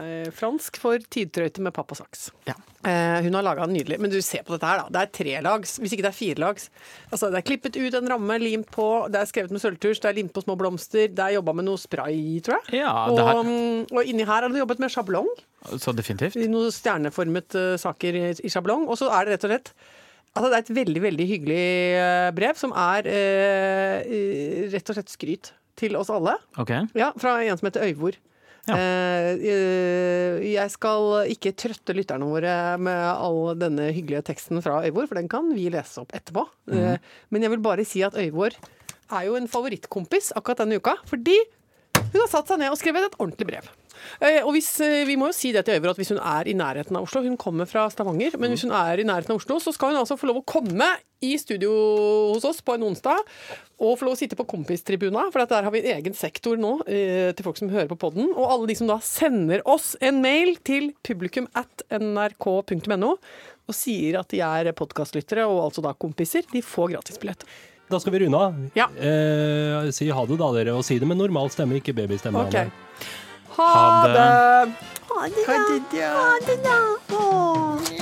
eh, 0.05 0.31
fransk 0.35 0.77
for 0.77 1.01
tidtrøyte 1.01 1.63
med 1.65 1.73
papp 1.73 1.95
og 1.95 1.99
saks. 2.03 2.27
Ja. 2.45 2.53
Eh, 2.85 3.25
hun 3.25 3.37
har 3.39 3.47
laga 3.47 3.65
den 3.65 3.79
nydelig. 3.79 3.97
Men 4.03 4.13
du 4.13 4.19
ser 4.21 4.45
på 4.45 4.53
dette 4.53 4.69
her, 4.69 4.83
da. 4.83 4.93
Det 4.93 5.01
er 5.01 5.13
trelags, 5.19 5.79
hvis 5.81 5.95
ikke 5.97 6.05
det 6.05 6.11
er 6.11 6.19
firelags. 6.19 6.69
Altså, 7.09 7.31
det 7.33 7.41
er 7.41 7.47
klippet 7.49 7.79
ut 7.81 7.97
en 7.97 8.13
ramme, 8.13 8.37
limt 8.43 8.69
på, 8.75 8.89
det 9.09 9.23
er 9.23 9.31
skrevet 9.31 9.55
med 9.55 9.65
sølvtusj, 9.65 10.03
det 10.05 10.11
er 10.11 10.19
limt 10.21 10.35
på 10.37 10.45
små 10.45 10.59
blomster, 10.61 11.09
det 11.09 11.25
er 11.25 11.39
jobba 11.39 11.57
med 11.57 11.69
noe 11.71 11.81
spray, 11.81 12.21
tror 12.45 12.61
jeg. 12.61 12.83
Ja, 12.83 12.93
og, 13.07 13.17
det 13.17 13.27
her, 13.31 13.43
mm, 13.49 13.81
og 13.89 14.13
inni 14.13 14.29
her 14.29 14.45
er 14.45 14.53
det 14.53 14.61
jobbet 14.61 14.85
med 14.85 14.93
sjablong. 14.93 15.33
så 15.81 15.97
definitivt. 15.97 16.37
Noen 16.53 16.75
stjerneformet 16.75 17.57
uh, 17.57 17.75
saker 17.81 18.21
i, 18.21 18.25
i 18.45 18.53
sjablong. 18.53 18.85
Og 18.85 19.01
så 19.01 19.09
er 19.17 19.25
det 19.25 19.39
rett 19.39 19.49
og 19.49 19.55
slett 19.55 19.77
Altså, 20.35 20.49
det 20.51 20.57
er 20.57 20.63
et 20.65 20.77
veldig, 20.77 21.01
veldig 21.05 21.25
hyggelig 21.31 21.65
brev 22.35 22.57
som 22.59 22.73
er 22.75 23.07
eh, 23.07 24.15
rett 24.73 24.89
og 24.91 24.97
slett 24.97 25.13
skryt 25.13 25.51
til 25.79 25.95
oss 25.95 26.11
alle. 26.11 26.35
Ok. 26.59 26.73
Ja, 26.99 27.13
fra 27.15 27.37
en 27.45 27.61
som 27.61 27.69
heter 27.69 27.87
Øyvor. 27.87 28.19
Ja. 28.65 28.77
Eh, 28.79 29.31
eh, 29.45 30.45
jeg 30.55 30.73
skal 30.73 31.29
ikke 31.35 31.53
trøtte 31.59 31.97
lytterne 31.97 32.29
våre 32.29 32.55
med 32.81 33.03
all 33.13 33.53
denne 33.61 33.91
hyggelige 33.93 34.25
teksten 34.31 34.63
fra 34.65 34.81
Øyvor, 34.87 35.09
for 35.11 35.21
den 35.21 35.29
kan 35.29 35.51
vi 35.53 35.69
lese 35.73 36.01
opp 36.01 36.15
etterpå. 36.17 36.47
Mm. 36.73 36.97
men 37.29 37.45
jeg 37.45 37.53
vil 37.53 37.65
bare 37.65 37.85
si 37.85 38.01
at 38.03 38.17
Øyvor 38.17 38.57
er 39.13 39.23
jo 39.27 39.37
en 39.37 39.51
favorittkompis 39.51 40.33
akkurat 40.37 40.65
denne 40.65 40.81
uka, 40.81 40.97
fordi 41.11 41.37
Hun 41.95 42.21
har 42.21 42.29
satt 42.31 42.49
seg 42.51 42.59
ned 42.59 42.71
og 42.71 42.79
skrevet 42.79 43.05
et 43.07 43.17
ordentlig 43.19 43.47
brev. 43.47 43.67
Og 44.45 44.51
hvis, 44.55 44.69
Vi 45.07 45.15
må 45.19 45.29
jo 45.31 45.35
si 45.35 45.53
det 45.55 45.65
til 45.65 45.79
Øyvor 45.79 45.93
at 45.93 45.99
hvis 45.99 46.11
hun 46.11 46.19
er 46.19 46.47
i 46.47 46.55
nærheten 46.55 46.97
av 46.97 47.07
Oslo 47.07 47.23
Hun 47.23 47.37
kommer 47.37 47.67
fra 47.71 47.89
Stavanger, 47.91 48.37
men 48.39 48.51
hvis 48.51 48.63
hun 48.67 48.75
er 48.75 48.99
i 48.99 49.07
nærheten 49.07 49.35
av 49.35 49.39
Oslo, 49.39 49.59
så 49.63 49.73
skal 49.73 49.93
hun 49.93 50.01
altså 50.03 50.19
få 50.19 50.27
lov 50.31 50.43
å 50.43 50.47
komme 50.47 50.89
i 51.23 51.37
studio 51.39 51.71
hos 52.35 52.45
oss 52.45 52.61
på 52.63 52.75
en 52.75 52.87
onsdag 52.91 53.23
og 53.83 53.97
få 53.99 54.07
lov 54.07 54.15
å 54.15 54.19
sitte 54.21 54.37
på 54.39 54.47
kompistribuna, 54.49 55.27
for 55.35 55.43
at 55.43 55.51
der 55.51 55.67
har 55.67 55.75
vi 55.75 55.81
en 55.83 55.97
egen 55.99 56.15
sektor 56.17 56.59
nå 56.61 56.77
eh, 56.87 57.33
til 57.35 57.47
folk 57.47 57.59
som 57.59 57.73
hører 57.73 57.91
på 57.91 57.99
podden. 58.07 58.31
Og 58.37 58.47
alle 58.47 58.71
de 58.71 58.77
som 58.79 58.91
da 58.91 59.01
sender 59.03 59.65
oss 59.69 59.95
en 60.05 60.21
mail 60.25 60.55
til 60.67 60.93
publikum 61.07 61.49
at 61.59 61.85
nrk.no 61.99 63.15
og 63.65 63.73
sier 63.77 64.19
at 64.21 64.29
de 64.33 64.43
er 64.45 64.73
podkastlyttere 64.77 65.47
og 65.49 65.63
altså 65.67 65.85
da 65.85 65.95
kompiser, 65.97 66.45
de 66.53 66.61
får 66.63 66.93
gratisbillett. 66.95 67.47
Da 67.91 68.01
skal 68.01 68.15
vi 68.15 68.23
runde 68.25 68.41
av. 68.41 68.59
Ja. 68.77 68.89
Eh, 68.97 69.91
si 69.93 70.09
ha 70.09 70.25
det, 70.29 70.39
da, 70.41 70.51
dere. 70.57 70.77
Og 70.79 70.85
si 70.87 70.99
det 71.01 71.09
med 71.09 71.21
normal 71.21 71.51
stemme, 71.53 71.81
ikke 71.81 71.97
babystemme. 71.97 72.47
Okay. 72.49 72.73
Ha 73.59 73.69
Ha 73.75 73.91
det. 74.07 74.15
det! 74.15 74.93
Ha 75.11 75.27
det, 75.31 75.45
da. 75.93 76.09
Ha 76.17 76.31
det, 76.47 76.59
da. 76.65 76.79
Åh. 77.15 77.94